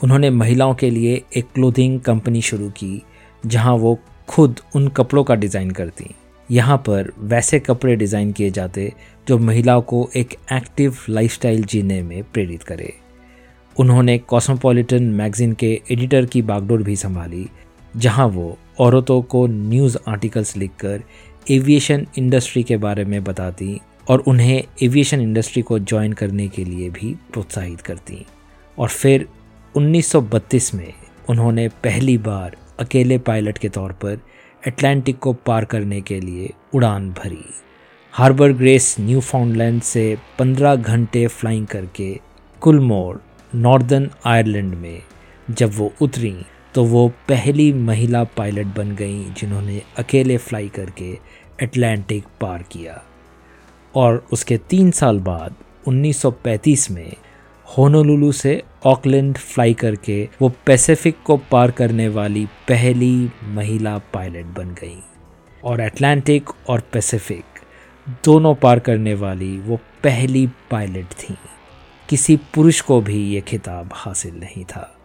उन्होंने 0.00 0.30
महिलाओं 0.30 0.74
के 0.74 0.90
लिए 0.90 1.22
एक 1.36 1.52
क्लोथिंग 1.54 2.00
कंपनी 2.00 2.42
शुरू 2.42 2.70
की, 2.70 3.02
जहाँ 3.46 3.74
वो 3.74 3.98
खुद 4.28 4.60
उन 4.74 4.88
कपड़ों 4.88 5.24
का 5.24 5.34
डिज़ाइन 5.34 5.70
करती। 5.70 6.14
यहाँ 6.50 6.76
पर 6.78 7.12
वैसे 7.20 7.58
कपड़े 7.60 7.96
डिज़ाइन 7.96 8.32
किए 8.32 8.50
जाते 8.50 8.92
जो 9.28 9.38
महिलाओं 9.38 9.82
को 9.82 10.08
एक 10.16 10.34
एक्टिव 10.52 10.96
लाइफस्टाइल 11.08 11.64
जीने 11.64 12.02
में 12.02 12.22
प्रेरित 12.24 12.62
करे। 12.62 12.92
उन्होंने 13.76 14.16
कॉस्मोपॉलिटन 14.18 15.02
मैगजीन 15.12 15.52
के 15.52 15.80
एडिटर 15.90 16.26
की 16.26 16.42
बागडोर 16.42 16.82
भी 16.82 16.96
संभाली, 16.96 17.46
जहाँ 17.94 18.26
वो 18.26 18.56
औरतों 18.80 19.20
को 19.22 19.46
न्यूज़ 19.46 19.96
आर्टिकल्स 20.08 20.56
लिखकर 20.56 21.02
एविएशन 21.50 22.06
इंडस्ट्री 22.18 22.62
के 22.62 22.76
बारे 22.76 23.04
में 23.04 23.22
बताती 23.24 23.80
और 24.08 24.18
उन्हें 24.18 24.62
एविएशन 24.82 25.20
इंडस्ट्री 25.20 25.62
को 25.62 25.78
ज्वाइन 25.78 26.12
करने 26.12 26.48
के 26.48 26.64
लिए 26.64 26.88
भी 26.90 27.14
प्रोत्साहित 27.32 27.80
करती। 27.80 28.24
और 28.78 28.88
फिर 28.88 29.26
1932 29.74 30.72
में 30.74 30.92
उन्होंने 31.30 31.68
पहली 31.84 32.16
बार 32.18 32.56
अकेले 32.80 33.18
पायलट 33.18 33.58
के 33.58 33.68
तौर 33.68 33.92
पर 33.92 34.18
अटलांटिक 34.66 35.18
को 35.18 35.32
पार 35.32 35.64
करने 35.64 36.00
के 36.00 36.20
लिए 36.20 36.52
उड़ान 36.74 37.10
भरी। 37.10 37.44
हार्बर 38.12 38.52
ग्रेस 38.52 38.96
न्यू 39.00 39.20
से 39.80 40.18
15 40.38 40.76
घंटे 40.76 41.26
फ्लाइंग 41.26 41.66
करके 41.66 42.20
कुलमोर 42.60 43.22
नॉर्दर्न 43.54 44.10
आयरलैंड 44.26 44.74
में 44.74 45.02
जब 45.50 45.70
वो 45.74 45.92
उतरी 46.02 46.36
तो 46.74 46.84
वो 46.84 47.08
पहली 47.08 47.72
महिला 47.72 48.24
पायलट 48.24 48.66
बन 48.66 48.90
गई 48.92 49.24
जिन्होंने 49.24 49.82
अकेले 49.98 50.36
फ्लाई 50.36 50.68
करके 50.68 51.18
अटलांटिक 51.62 52.24
पार 52.40 52.64
किया। 52.72 53.02
और 53.94 54.26
उसके 54.32 54.58
तीन 54.58 54.90
साल 54.90 55.18
बाद 55.18 55.54
1935 55.88 56.90
में 56.90 57.12
होनोलुलु 57.76 58.32
से 58.32 58.62
ऑकलैंड 58.84 59.38
फ्लाई 59.38 59.74
करके 59.74 60.28
वो 60.42 60.52
पैसिफिक 60.66 61.16
को 61.24 61.36
पार 61.36 61.70
करने 61.70 62.08
वाली 62.08 62.46
पहली 62.46 63.30
महिला 63.44 63.98
पायलट 63.98 64.44
बन 64.44 64.68
गई। 64.68 65.02
और 65.64 65.80
अटलांटिक 65.80 66.50
और 66.68 66.80
पैसिफिक 66.80 67.44
दोनों 68.24 68.54
पार 68.54 68.78
करने 68.78 69.14
वाली 69.14 69.58
वो 69.58 69.76
पहली 69.76 70.46
पायलट 70.70 71.06
थी। 71.06 71.36
किसी 72.08 72.36
पुरुष 72.36 72.80
को 72.80 73.00
भी 73.00 73.28
ये 73.28 73.40
खिताब 73.40 73.90
हासिल 73.92 74.34
नहीं 74.34 74.64
था। 74.64 74.96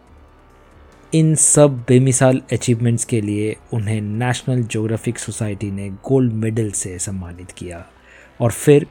इन 1.14 1.34
सब 1.34 1.78
बेमिसाल 1.78 2.42
अचीवमेंट्स 2.52 3.04
के 3.04 3.20
लिए 3.20 3.56
उन्हें 3.72 4.00
नेशनल 4.00 4.62
जोग्राफिक 4.62 5.18
सोसाइटी 5.18 5.70
ने 5.70 5.90
गोल्ड 5.90 6.32
मेडल 6.32 6.70
से 6.70 6.98
सम्मानित 6.98 7.50
किया। 7.50 7.86
और 8.40 8.50
फिर 8.50 8.86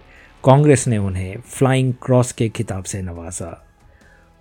कांग्रेस 0.45 0.88
ने 0.88 0.97
उन्हें 0.97 1.41
फ्लाइंग 1.41 1.93
क्रॉस 2.01 2.31
के 2.31 2.47
खिताब 2.50 2.83
से 2.83 3.01
नवाजा 3.01 3.50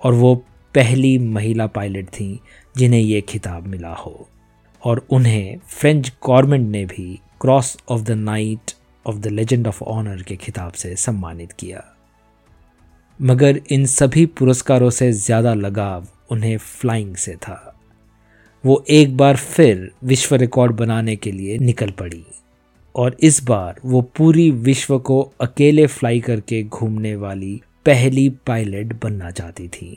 और 0.03 0.15
वो 0.15 0.35
पहली 0.75 1.19
महिला 1.19 1.67
पायलट 1.67 2.09
थी 2.09 2.41
जिन्हें 2.77 3.01
ये 3.01 3.21
खिताब 3.21 3.67
मिला 3.67 3.93
हो। 3.95 4.29
और 4.83 5.07
उन्हें 5.11 5.59
फ्रेंच 5.69 6.13
गवर्नमेंट 6.27 6.69
ने 6.71 6.85
भी 6.85 7.21
cross 7.41 7.77
of 7.89 8.03
the 8.03 8.11
knight 8.11 8.73
of 9.07 9.17
the 9.17 9.27
legend 9.27 9.67
of 9.67 9.83
honour 9.85 10.23
के 10.23 10.37
खिताब 10.37 10.73
से 10.73 10.95
सम्मानित 10.97 11.53
किया। 11.53 11.85
मगर 13.21 13.61
इन 13.71 13.87
सभी 13.87 14.27
पुरस्कारों 14.27 14.91
से 14.91 15.13
ज़्यादा 15.13 15.55
लगाव 15.55 16.09
उन्हें 16.31 16.57
फ्लाइंग 16.59 17.17
से 17.17 17.37
था। 17.37 17.79
वो 18.65 18.85
एक 18.91 19.17
बार 19.17 19.37
फिर 19.37 19.91
विश्व 20.05 20.37
रिकॉर्ड 20.37 20.73
बनाने 20.73 21.17
के 21.17 21.33
लिए 21.33 21.59
निकल 21.59 21.91
पड़ी। 21.91 22.25
और 22.95 23.17
इस 23.21 23.43
बार 23.45 23.81
वो 23.85 24.01
पूरी 24.17 24.51
विश्व 24.51 24.99
को 24.99 25.21
अकेले 25.41 25.87
फ्लाई 25.87 26.21
करके 26.21 26.63
घूमने 26.63 27.15
वाली 27.17 27.61
पहली 27.87 28.29
पायलट 28.47 28.93
बनना 29.03 29.31
चाहती 29.31 29.69
थी। 29.69 29.97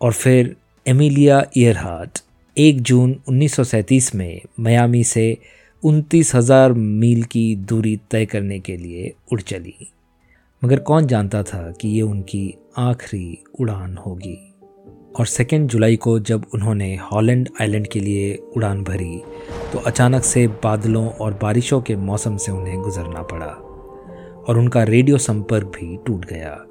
और 0.00 0.12
फिर 0.12 0.54
एमिलिया 0.86 1.42
ईयरहार्ट 1.56 2.18
एक 2.56 2.80
जून 2.80 3.16
उन्नीस 3.28 3.54
सौ 3.54 3.64
सैंतीस 3.64 4.14
में 4.14 4.40
मयामी 4.60 5.04
से 5.04 5.36
उनतीस 5.82 6.34
हज़ार 6.34 6.72
मील 6.72 7.22
की 7.24 7.54
दूरी 7.56 7.96
तय 8.10 8.26
करने 8.26 8.58
के 8.60 8.76
लिए 8.76 9.12
उड़ 9.32 9.40
चली। 9.40 9.88
मगर 10.62 10.78
कौन 10.78 11.06
जानता 11.06 11.42
था 11.42 11.70
कि 11.80 11.88
ये 11.88 12.02
उनकी 12.02 12.54
आखिरी 12.78 13.38
उड़ान 13.60 13.96
होगी? 13.96 14.51
और 15.18 15.26
सेकेंड 15.26 15.68
जुलाई 15.68 15.96
को 15.96 16.18
जब 16.18 16.44
उन्होंने 16.54 16.96
हॉलैंड 16.96 17.48
आइलैंड 17.60 17.86
के 17.86 18.00
लिए 18.00 18.34
उड़ान 18.56 18.82
भरी 18.84 19.22
तो 19.72 19.78
अचानक 19.78 20.24
से 20.24 20.46
बादलों 20.46 21.08
और 21.08 21.38
बारिशों 21.42 21.80
के 21.82 21.96
मौसम 21.96 22.36
से 22.36 22.52
उन्हें 22.52 22.80
गुजरना 22.80 23.22
पड़ा 23.22 23.50
और 24.48 24.58
उनका 24.58 24.82
रेडियो 24.82 25.18
संपर्क 25.18 25.66
भी 25.66 25.98
टूट 26.06 26.24
गया। 26.24 26.66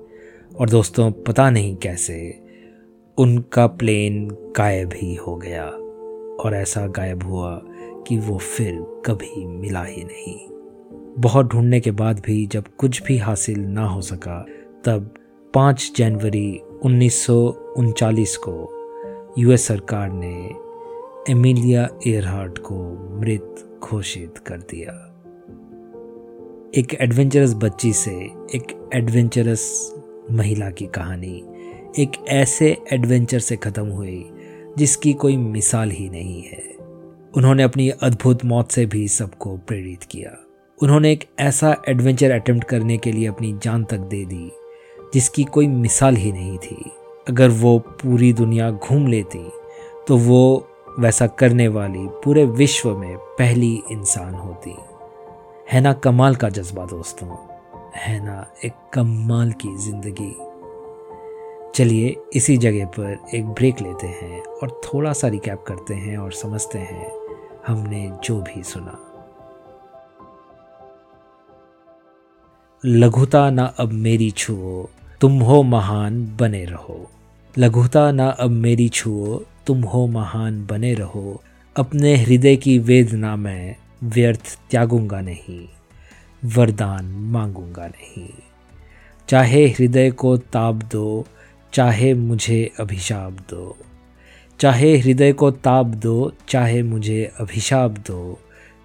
और 0.60 0.70
दोस्तों, 0.70 1.12
पता 1.12 1.50
नहीं 1.50 1.76
कैसे 1.76 2.44
उनका 3.18 3.68
प्लेन 3.68 4.28
गायब 4.58 4.90
ही 4.94 5.16
हो 5.16 5.36
गया 5.36 5.66
और 6.44 6.56
ऐसा 6.56 6.88
गायब 6.88 7.24
हुआ 7.24 7.62
कि 8.08 8.18
वो 8.18 8.38
फिर 8.38 8.82
कभी 9.06 9.46
मिला 9.46 9.84
ही 9.84 10.04
नहीं। 10.04 10.40
बहुत 11.22 11.46
ढूँढने 11.46 11.80
के 11.80 11.92
बाद 11.92 12.20
भी 12.20 12.46
जब 12.46 12.64
कुछ 12.78 13.04
भी 13.04 13.18
हासिल 13.18 13.60
ना 13.60 13.88
हो 13.88 14.02
सका, 14.02 14.46
तब 14.86 15.14
5 15.54 15.92
जनवरी 15.96 16.62
उन्नीस 16.86 17.28
को 18.40 19.34
यूएस 19.38 19.68
सरकार 19.68 20.10
ने 20.14 20.56
एमिलिया 21.32 21.90
एयरहार्ट 22.08 22.58
को 22.58 22.76
मृत 23.20 23.80
घोषित 23.84 24.38
कर 24.38 24.58
दिया। 24.58 24.92
एक 26.76 26.98
एडवेंचरस 27.02 27.54
बच्ची 27.54 27.94
से 27.94 28.12
एक 28.56 28.90
एडवेंचरस 28.94 29.94
महिला 30.32 30.70
की 30.70 30.86
कहानी 30.86 31.44
एक 32.00 32.12
ऐसे 32.28 32.78
एडवेंचर 32.94 33.40
से 33.40 33.56
ख़त्म 33.56 33.86
हुई 33.86 34.30
जिसकी 34.78 35.14
कोई 35.14 35.38
मिसाल 35.38 35.92
ही 35.92 36.10
नहीं 36.10 36.42
है। 36.42 36.64
उन्होंने 37.38 37.64
अपनी 37.64 37.90
अद्भुत 37.90 38.46
मौत 38.46 38.72
से 38.72 38.86
भी 38.86 39.08
सबको 39.08 39.58
प्रेरित 39.58 40.04
किया। 40.04 40.38
उन्होंने 40.82 41.12
एक 41.12 41.24
ऐसा 41.40 41.84
एडवेंचर 41.90 42.32
अटेम्प्ट 42.32 42.68
करने 42.68 42.98
के 42.98 43.12
लिए 43.12 43.28
अपनी 43.28 43.60
जान 43.64 43.84
तक 43.84 43.98
दे 43.98 44.26
दी 44.26 44.52
जिसकी 45.14 45.44
कोई 45.44 45.68
मिसाल 45.68 46.16
ही 46.16 46.32
नहीं 46.32 46.58
थी। 46.58 46.92
अगर 47.28 47.50
वो 47.52 47.78
पूरी 48.02 48.32
दुनिया 48.34 48.70
घूम 48.72 49.08
लेती 49.08 49.44
तो 50.08 50.18
वो 50.18 50.68
वैसा 51.00 51.28
करने 51.40 51.68
वाली 51.68 52.08
पूरे 52.24 52.46
विश्व 52.46 52.96
में 52.98 53.18
पहली 53.38 53.74
इंसान 53.92 54.34
होती। 54.36 54.76
है 55.72 55.82
ना 55.82 55.94
कमाल 55.96 56.36
का 56.36 56.50
जज्बा 56.50 56.86
दोस्तों, 56.86 57.28
है 57.96 58.24
ना 58.26 58.46
एक 58.66 58.74
कमाल 58.94 59.52
की 59.62 59.76
ज़िंदगी। 59.80 60.34
चलिए 61.76 62.16
इसी 62.34 62.58
जगह 62.58 62.86
पर 62.90 63.18
एक 63.36 63.46
ब्रेक 63.50 63.82
लेते 63.82 64.08
हैं 64.08 64.42
और 64.42 64.80
थोड़ा 64.86 65.14
सा 65.14 65.28
रिकैप 65.28 65.64
करते 65.68 65.94
हैं 65.96 66.18
और 66.18 66.32
समझते 66.34 66.80
हैं 66.80 67.12
हमने 67.68 68.10
जो 68.24 68.40
भी 68.42 68.64
सुना। 68.64 68.98
लघुता 72.84 73.50
ना 73.50 73.66
अब 73.80 73.92
मेरी 74.00 74.30
छुओ 74.32 74.84
तुम 75.22 75.40
हो 75.40 75.64
महान 75.64 76.38
बने 76.40 76.66
रहो। 76.66 77.12
लघुता 77.58 78.12
ना 78.12 78.28
अब 78.30 78.50
मेरी 78.50 78.90
छुओ, 78.90 79.38
तुम 79.68 79.82
हो 79.82 80.08
महान 80.08 80.66
बने 80.66 80.94
रहो। 80.94 81.42
अपने 81.76 82.16
हृदय 82.16 82.56
की 82.56 82.80
वेदना 82.80 83.36
में 83.36 83.76
व्यर्थ 84.04 84.60
त्यागूँगा 84.70 85.22
नहीं, 85.22 85.68
वरदान 86.46 87.06
मांगूँगा 87.06 87.88
नहीं। 87.88 88.30
चाहे 89.30 89.68
हृदय 89.68 90.12
को 90.12 90.38
ताप 90.38 90.76
दो, 90.76 91.26
चाहे 91.74 92.14
मुझे 92.14 92.72
अभिशाप 92.80 93.32
दो। 93.32 93.78
चाहे 94.60 94.98
हृदय 94.98 95.34
को 95.34 95.52
ताप 95.52 95.86
दो, 95.86 96.34
चाहे 96.50 96.84
मुझे 96.84 97.32
अभिशाप 97.40 97.92
दो। 97.92 98.40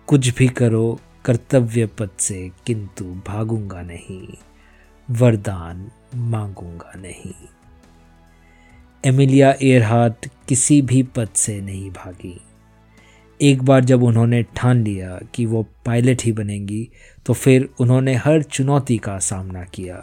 कुछ 0.06 0.36
भी 0.38 0.48
करो 0.48 1.00
कर्तव्य 1.24 1.86
पद 1.86 2.10
से 2.18 2.50
किंतु 2.66 3.04
भागूँगा 3.04 3.82
नहीं। 3.82 4.28
वरदान 5.10 5.90
मांगूँगा 6.14 6.92
नहीं। 6.96 7.32
एमिलिया 9.04 9.54
एयरहार्ट 9.62 10.26
किसी 10.48 10.80
भी 10.82 11.02
पद 11.16 11.28
से 11.34 11.60
नहीं 11.60 11.90
भागी। 11.90 12.40
एक 13.40 13.62
बार 13.62 13.84
जब 13.84 14.02
उन्होंने 14.02 14.42
ठान 14.56 14.82
लिया 14.84 15.18
कि 15.34 15.46
वो 15.46 15.62
पायलट 15.86 16.22
ही 16.24 16.32
बनेंगी 16.32 16.88
तो 17.26 17.32
फिर 17.32 17.68
उन्होंने 17.80 18.14
हर 18.14 18.42
चुनौती 18.42 18.98
का 18.98 19.18
सामना 19.18 19.64
किया। 19.64 19.96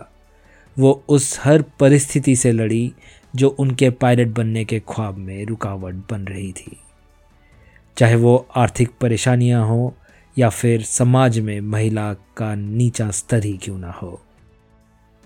वो 0.78 0.92
उस 1.10 1.40
हर 1.44 1.62
परिस्थिति 1.80 2.36
से 2.36 2.52
लड़ी 2.52 2.94
जो 3.34 3.50
उनके 3.50 3.90
पायलट 3.90 4.28
बनने 4.28 4.66
के 4.66 4.80
ख्वाब 4.80 5.18
में 5.18 5.46
रुकावट 5.46 5.96
बन 6.12 6.26
रही 6.26 6.52
थी। 6.52 6.78
चाहे 7.98 8.16
वो 8.16 8.36
आर्थिक 8.56 8.92
परेशानियाँ 9.02 9.66
हो 9.68 9.96
या 10.36 10.50
फिर 10.50 10.82
समाज 10.82 11.40
में 11.40 11.60
महिला 11.62 12.14
का 12.14 12.54
नीचा 12.56 13.10
स्तर 13.12 13.44
ही 13.44 13.58
क्यों 13.58 13.78
ना 13.78 13.92
हो। 13.92 14.22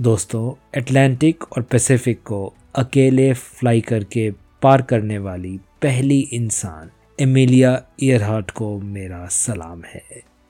दोस्तों 0.02 0.70
एटलांटिक 0.78 1.44
और 1.44 1.64
पैसिफिक 1.64 2.22
को 2.24 2.54
अकेले 2.76 3.34
फ्लाई 3.34 3.82
करके 3.82 4.32
पार 4.32 4.82
करने 4.82 5.18
वाली 5.18 5.60
पहली 5.82 6.20
इंसान 6.20 6.90
एमिलिया 7.20 7.84
ईयरहार्ट 8.04 8.52
को 8.52 8.80
मेरा 8.80 9.28
सलाम 9.28 9.84
है। 9.84 10.04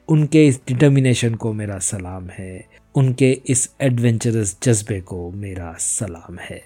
उनके 0.08 0.48
इस 0.48 0.62
डिटर्मिनेशन 0.68 1.36
को 1.36 1.54
मेरा 1.54 1.80
सलाम 1.80 2.30
है। 2.30 2.66
उनके 2.96 3.42
इस 3.48 3.72
एडवेंचरस 3.82 4.58
जज्बे 4.64 5.02
को 5.02 5.32
मेरा 5.32 5.74
सलाम 5.80 6.38
है। 6.40 6.62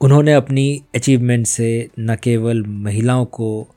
उन्होंने 0.00 0.32
अपनी 0.32 0.82
अचीवमेंट 0.94 1.46
से 1.46 1.88
न 1.98 2.16
केवल 2.16 2.64
महिलाओं 2.66 3.24
को 3.24 3.68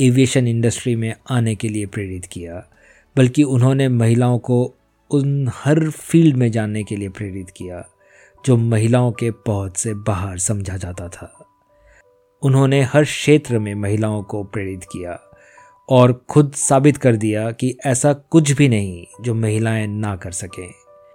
एविएशन 0.00 0.48
इंडस्ट्री 0.48 0.96
में 0.96 1.14
आने 1.30 1.54
के 1.54 1.68
लिए 1.68 1.86
प्रेरित 1.86 2.24
किया, 2.24 2.66
बल्कि 3.16 3.42
उन्होंने 3.42 3.88
महिलाओं 3.88 4.38
को 4.38 4.74
उन 5.12 5.50
हर 5.54 5.90
फ़ील्ड 5.90 6.36
में 6.36 6.50
जाने 6.50 6.82
के 6.84 6.96
लिए 6.96 7.08
प्रेरित 7.08 7.50
किया, 7.50 7.84
जो 8.44 8.56
महिलाओं 8.56 9.12
के 9.12 9.30
पहुँच 9.30 9.76
से 9.76 9.94
बाहर 9.94 10.38
समझा 10.38 10.76
जाता 10.76 11.08
था। 11.08 11.32
उन्होंने 12.42 12.82
हर 12.82 13.04
क्षेत्र 13.04 13.58
में 13.58 13.74
महिलाओं 13.74 14.22
को 14.22 14.42
प्रेरित 14.44 14.84
किया 14.84 15.18
और 15.88 16.12
खुद 16.28 16.52
साबित 16.52 16.96
कर 16.96 17.16
दिया 17.16 17.50
कि 17.50 17.76
ऐसा 17.86 18.12
कुछ 18.12 18.52
भी 18.52 18.68
नहीं 18.68 19.04
जो 19.22 19.34
महिलाएँ 19.34 19.86
ना 19.86 20.14
कर 20.16 20.30
सकें। 20.30 20.68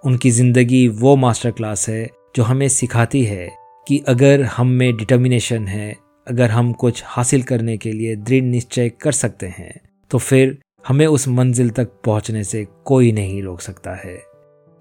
उनकी 0.04 0.30
ज़िंदगी 0.30 0.86
वो 0.88 1.16
मास्टर 1.16 1.50
क्लास 1.50 1.88
है 1.88 2.10
जो 2.36 2.42
हमें 2.42 2.68
सिखाती 2.68 3.24
है 3.24 3.48
कि 3.86 3.98
अगर 4.08 4.42
हम 4.42 4.66
में 4.66 4.96
डिटर्मिनेशन 4.96 5.66
है, 5.66 5.96
अगर 6.26 6.50
हम 6.50 6.72
कुछ 6.72 7.02
हासिल 7.06 7.42
करने 7.42 7.76
के 7.76 7.92
लिए 7.92 8.16
दृढ़ 8.16 8.44
निश्चय 8.44 8.88
कर 8.88 9.12
सकते 9.12 9.46
हैं 9.46 9.80
तो 10.10 10.18
फिर 10.18 10.58
हमें 10.88 11.06
उस 11.06 11.28
मंजिल 11.28 11.70
तक 11.70 11.88
पहुँचने 12.04 12.44
से 12.44 12.66
कोई 12.84 13.12
नहीं 13.12 13.42
रोक 13.42 13.60
सकता 13.60 13.94
है। 13.94 14.16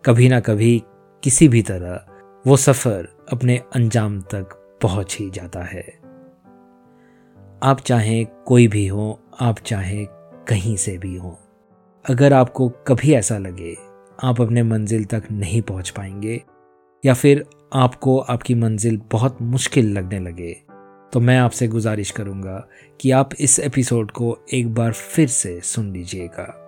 कभी 0.05 0.29
ना 0.29 0.39
कभी 0.39 0.83
किसी 1.23 1.47
भी 1.47 1.61
तरह 1.61 2.05
वो 2.47 2.57
सफ़र 2.57 3.07
अपने 3.31 3.57
अंजाम 3.75 4.21
तक 4.21 4.77
पहुँच 4.81 5.17
ही 5.19 5.29
जाता 5.29 5.63
है। 5.63 5.83
आप 7.63 7.79
चाहे 7.85 8.23
कोई 8.23 8.67
भी 8.67 8.87
हो, 8.87 9.19
आप 9.41 9.59
चाहे 9.59 10.05
कहीं 10.47 10.75
से 10.75 10.97
भी 10.97 11.15
हो। 11.15 11.39
अगर 12.09 12.33
आपको 12.33 12.69
कभी 12.69 13.13
ऐसा 13.13 13.37
लगे 13.37 13.77
आप 14.23 14.41
अपने 14.41 14.63
मंजिल 14.63 15.05
तक 15.05 15.23
नहीं 15.31 15.61
पहुँच 15.61 15.89
पाएँगे, 15.89 16.43
या 17.05 17.13
फिर 17.13 17.45
आपको 17.73 18.17
आपकी 18.19 18.55
मंजिल 18.55 19.01
बहुत 19.11 19.41
मुश्किल 19.41 19.91
लगने 19.91 20.19
लगे 20.19 20.66
तो 21.13 21.19
मैं 21.19 21.37
आपसे 21.37 21.67
गुजारिश 21.67 22.11
करूँगा 22.11 22.67
कि 23.01 23.11
आप 23.11 23.29
इस 23.39 23.59
एपिसोड 23.59 24.11
को 24.11 24.45
एक 24.53 24.73
बार 24.73 24.93
फिर 24.93 25.27
से 25.27 25.61
सुन 25.61 25.93
लीजिएगा। 25.93 26.63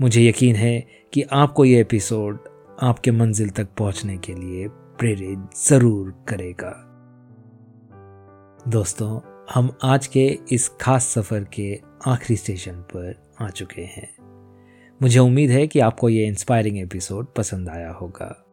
मुझे 0.00 0.28
यकीन 0.28 0.56
है 0.56 0.86
कि 1.12 1.22
आपको 1.22 1.64
ये 1.64 1.80
एपिसोड 1.80 2.38
आपके 2.82 3.10
मंजिल 3.10 3.50
तक 3.50 3.68
पहुँचने 3.78 4.18
के 4.18 4.34
लिए 4.34 4.68
प्रेरित 4.68 5.38
ज़रूर 5.68 6.24
करेगा। 6.28 6.72
दोस्तों, 8.68 9.20
हम 9.54 9.78
आज 9.82 10.06
के 10.06 10.38
इस 10.52 10.68
खास 10.80 11.06
सफ़र 11.06 11.44
के 11.44 11.80
आखिरी 12.06 12.36
स्टेशन 12.36 12.72
पर 12.72 13.34
आ 13.40 13.48
चुके 13.48 13.82
हैं। 13.82 14.14
मुझे 15.02 15.18
उम्मीद 15.18 15.50
है 15.50 15.66
कि 15.66 15.80
आपको 15.80 16.08
ये 16.08 16.26
इंस्पायरिंग 16.26 16.78
एपिसोड 16.78 17.34
पसंद 17.34 17.68
आया 17.68 17.90
होगा। 17.90 18.46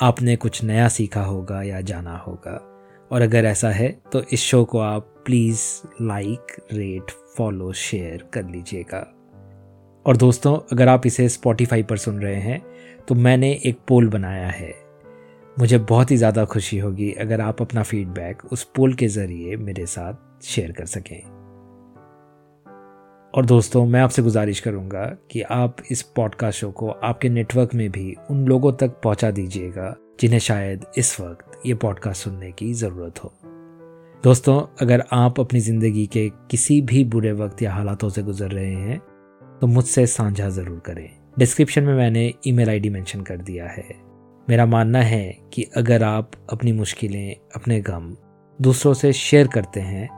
आपने 0.00 0.36
कुछ 0.36 0.64
नया 0.64 0.88
सीखा 0.88 1.22
होगा 1.22 1.62
या 1.62 1.80
जाना 1.80 2.16
होगा। 2.16 2.71
और 3.12 3.22
अगर 3.22 3.44
ऐसा 3.44 3.70
है 3.70 3.88
तो 4.12 4.22
इस 4.22 4.40
शो 4.40 4.64
को 4.64 4.78
आप 4.78 5.08
please 5.26 5.60
like 6.02 6.56
rate 6.72 7.10
follow 7.36 7.72
share 7.72 8.28
कर 8.34 8.44
लीजिएगा। 8.44 8.98
और 10.06 10.16
दोस्तों, 10.16 10.56
अगर 10.72 10.88
आप 10.88 11.06
इसे 11.06 11.28
स्पॉटिफाई 11.28 11.82
पर 11.82 11.96
सुन 11.96 12.20
रहे 12.20 12.40
हैं 12.40 12.60
तो 13.08 13.14
मैंने 13.14 13.52
एक 13.66 13.78
पोल 13.88 14.08
बनाया 14.08 14.48
है। 14.48 14.72
मुझे 15.56 15.78
बहुत 15.78 16.10
ही 16.10 16.16
ज़्यादा 16.16 16.44
खुशी 16.44 16.78
होगी 16.78 17.10
अगर 17.12 17.40
आप 17.40 17.62
अपना 17.62 17.82
फीडबैक 17.82 18.44
उस 18.44 18.64
पोल 18.76 18.94
के 18.94 19.08
ज़रिए 19.08 19.56
मेरे 19.56 19.86
साथ 19.86 20.44
शेयर 20.44 20.72
कर 20.72 20.86
सकें। 20.86 21.20
और 23.34 23.46
दोस्तों, 23.46 23.84
मैं 23.86 24.00
आपसे 24.00 24.22
गुजारिश 24.22 24.60
करूँगा 24.60 25.04
कि 25.30 25.42
आप 25.42 25.76
इस 25.90 26.02
पॉडकास्ट 26.16 26.60
शो 26.60 26.70
को 26.70 26.88
आपके 26.88 27.28
नेटवर्क 27.28 27.74
में 27.74 27.90
भी 27.90 28.14
उन 28.30 28.46
लोगों 28.46 28.72
तक 28.72 29.00
पहुँचा 29.04 29.30
दीजिएगा 29.30 29.94
जिन्हें 30.18 30.38
शायद 30.40 30.84
इस 30.98 31.20
वक्त 31.20 31.60
ये 31.66 31.74
पॉडकास्ट 31.74 32.24
सुनने 32.24 32.50
की 32.52 32.72
ज़रूरत 32.74 33.22
हो। 33.24 33.32
दोस्तों, 34.24 34.60
अगर 34.80 35.04
आप 35.12 35.40
अपनी 35.40 35.60
ज़िंदगी 35.60 36.06
के 36.06 36.28
किसी 36.50 36.80
भी 36.82 37.04
बुरे 37.04 37.32
वक्त 37.34 37.62
या 37.62 37.72
हालातों 37.72 38.08
से 38.08 38.22
गुजर 38.22 38.50
रहे 38.50 38.74
हैं 38.74 38.98
तो 39.60 39.66
मुझसे 39.66 40.06
साझा 40.08 40.48
ज़रूर 40.50 40.78
करें। 40.78 41.08
डिस्क्रिप्शन 41.38 41.84
में 41.84 41.94
मैंने 41.94 42.32
ईमेल 42.46 42.68
आईडी 42.70 42.90
मेंशन 42.90 43.20
कर 43.20 43.36
दिया 43.38 43.66
है। 43.66 43.84
मेरा 44.48 44.66
मानना 44.66 45.00
है 45.00 45.32
कि 45.52 45.62
अगर 45.76 46.02
आप 46.02 46.30
अपनी 46.52 46.72
मुश्किलें, 46.72 47.36
अपने 47.56 47.80
गम 47.80 48.14
दूसरों 48.58 48.94
से 48.94 49.12
शेयर 49.14 49.46
करते 49.46 49.80
हैं 49.80 50.08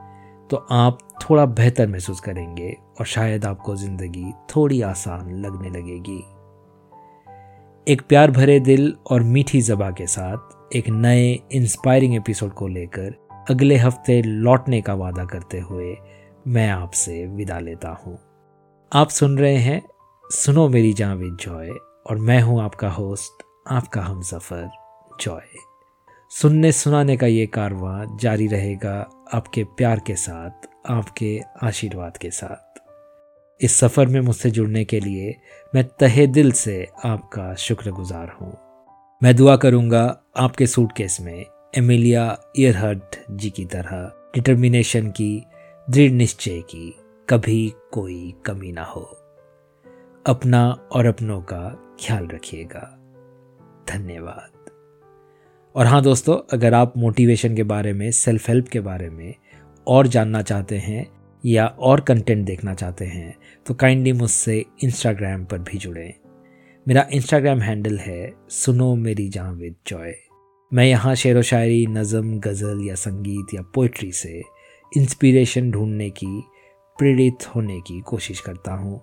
तो 0.50 0.56
आप 0.72 0.98
थोड़ा 1.22 1.44
बेहतर 1.48 1.86
महसूस 1.88 2.20
करेंगे 2.20 2.70
और 3.00 3.06
शायद 3.06 3.44
आपको 3.44 3.76
ज़िंदगी 3.76 4.32
थोड़ी 4.50 4.80
आसान 4.82 5.30
लगने 5.36 5.68
लगेगी। 5.70 6.22
एक 7.88 8.02
प्यार 8.02 8.30
भरे 8.30 8.60
दिल 8.60 8.96
और 9.10 9.22
मीठी 9.22 9.60
जबा 9.60 9.90
के 9.90 10.06
साथ 10.06 10.76
एक 10.76 10.88
नए 10.88 11.38
इंस्पायरिंग 11.52 12.14
एपिसोड 12.14 12.52
को 12.52 12.68
लेकर 12.68 13.28
अगले 13.50 13.76
हफ़्ते 13.76 14.22
लौटने 14.22 14.80
का 14.80 14.94
वादा 14.94 15.24
करते 15.24 15.58
हुए 15.58 15.96
मैं 16.46 16.70
आपसे 16.70 17.26
विदा 17.26 17.58
लेता 17.58 17.88
हूँ। 17.88 18.18
आप 18.92 19.08
सुन 19.08 19.38
रहे 19.38 19.56
हैं 19.56 19.82
सुनो 20.32 20.68
मेरी 20.68 20.92
जान 20.92 21.18
विद 21.18 21.36
जॉय 21.40 21.68
और 22.10 22.18
मैं 22.18 22.40
हूँ 22.40 22.62
आपका 22.62 22.90
होस्ट 22.90 23.42
आपका 23.70 24.02
हम 24.02 24.22
सफ़र 24.22 24.70
जॉय। 25.20 25.42
सुनने 26.30 26.72
सुनाने 26.72 27.16
का 27.16 27.26
ये 27.26 27.46
कारवां 27.46 28.16
जारी 28.16 28.46
रहेगा 28.46 29.10
आपके 29.34 29.64
प्यार 29.64 30.00
के 30.06 30.14
साथ, 30.14 30.68
आपके 30.90 31.40
आशीर्वाद 31.62 32.16
के 32.16 32.30
साथ। 32.30 32.63
इस 33.60 33.76
सफ़र 33.76 34.06
में 34.06 34.20
मुझसे 34.20 34.50
जुड़ने 34.50 34.84
के 34.84 35.00
लिए 35.00 35.36
मैं 35.74 35.84
तहे 35.84 36.26
दिल 36.26 36.52
से 36.52 36.88
आपका 37.04 37.54
शुक्रगुजार 37.54 38.28
हूँ। 38.28 38.58
मैं 39.22 39.36
दुआ 39.36 39.56
करूँगा 39.56 40.20
आपके 40.36 40.66
सूटकेस 40.66 41.18
में 41.20 41.44
एमिलिया 41.74 42.38
ईयरहट 42.58 43.02
जी 43.30 43.50
की 43.50 43.64
तरह 43.64 44.12
डिटर्मिनेशन 44.34 45.10
की, 45.10 45.44
दृढ़ 45.90 46.10
निश्चय 46.10 46.60
की 46.60 46.94
कभी 47.30 47.74
कोई 47.92 48.34
कमी 48.46 48.72
ना 48.72 48.84
हो। 48.84 49.02
अपना 50.26 50.70
और 50.92 51.06
अपनों 51.06 51.40
का 51.40 51.96
ख्याल 52.06 52.26
रखिएगा। 52.26 52.98
धन्यवाद। 53.88 54.70
और 55.74 55.86
हाँ 55.86 56.02
दोस्तों, 56.02 56.36
अगर 56.52 56.74
आप 56.74 56.96
मोटिवेशन 56.96 57.56
के 57.56 57.62
बारे 57.62 57.92
में 57.92 58.10
सेल्फ 58.10 58.48
हेल्प 58.48 58.68
के 58.68 58.80
बारे 58.80 59.10
में 59.10 59.34
और 59.86 60.06
जानना 60.06 60.42
चाहते 60.42 60.78
हैं 60.78 61.23
या 61.44 61.66
और 61.66 62.00
कंटेंट 62.00 62.44
देखना 62.46 62.74
चाहते 62.74 63.04
हैं 63.04 63.36
तो 63.66 63.74
काइंडली 63.74 64.12
मुझसे 64.12 64.64
इंस्टाग्राम 64.84 65.44
पर 65.44 65.58
भी 65.58 65.78
जुड़ें। 65.78 66.14
मेरा 66.86 67.06
इंस्टाग्राम 67.12 67.60
हैंडल 67.60 67.98
है 67.98 68.34
सुनो 68.48 68.94
मेरी 68.94 69.28
जहाँ 69.28 69.52
विद 69.52 69.74
जॉय 69.86 70.14
मैं 70.72 70.84
यहाँ 70.84 71.14
शेर 71.14 71.38
व 71.38 71.42
शायरी, 71.42 71.86
नज़म, 71.86 72.38
गज़ल 72.38 72.80
या 72.84 72.94
संगीत 72.94 73.54
या 73.54 73.62
पोइट्री 73.74 74.12
से 74.12 74.42
इंस्पिरेशन 74.92 75.70
ढूँढने 75.70 76.10
की, 76.10 76.42
प्रेरित 76.98 77.46
होने 77.54 77.80
की 77.80 78.00
कोशिश 78.00 78.40
करता 78.40 78.74
हूँ 78.74 79.02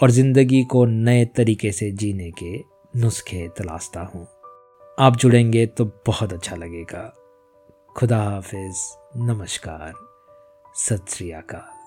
और 0.00 0.10
ज़िंदगी 0.10 0.62
को 0.64 0.84
नए 0.84 1.24
तरीके 1.24 1.72
से 1.72 1.90
जीने 1.90 2.30
के 2.42 2.58
नुस्खे 3.00 3.48
तलाशता 3.48 4.00
हूँ। 4.00 4.26
आप 4.98 5.16
जुड़ेंगे 5.16 5.66
तो 5.66 5.84
बहुत 6.06 6.32
अच्छा 6.32 6.56
लगेगा। 6.56 7.02
खुदा 7.96 8.22
हाफिज। 8.22 8.76
नमस्कार। 9.16 9.92
सत 10.74 11.04
श्री 11.08 11.30
अकाल। 11.30 11.77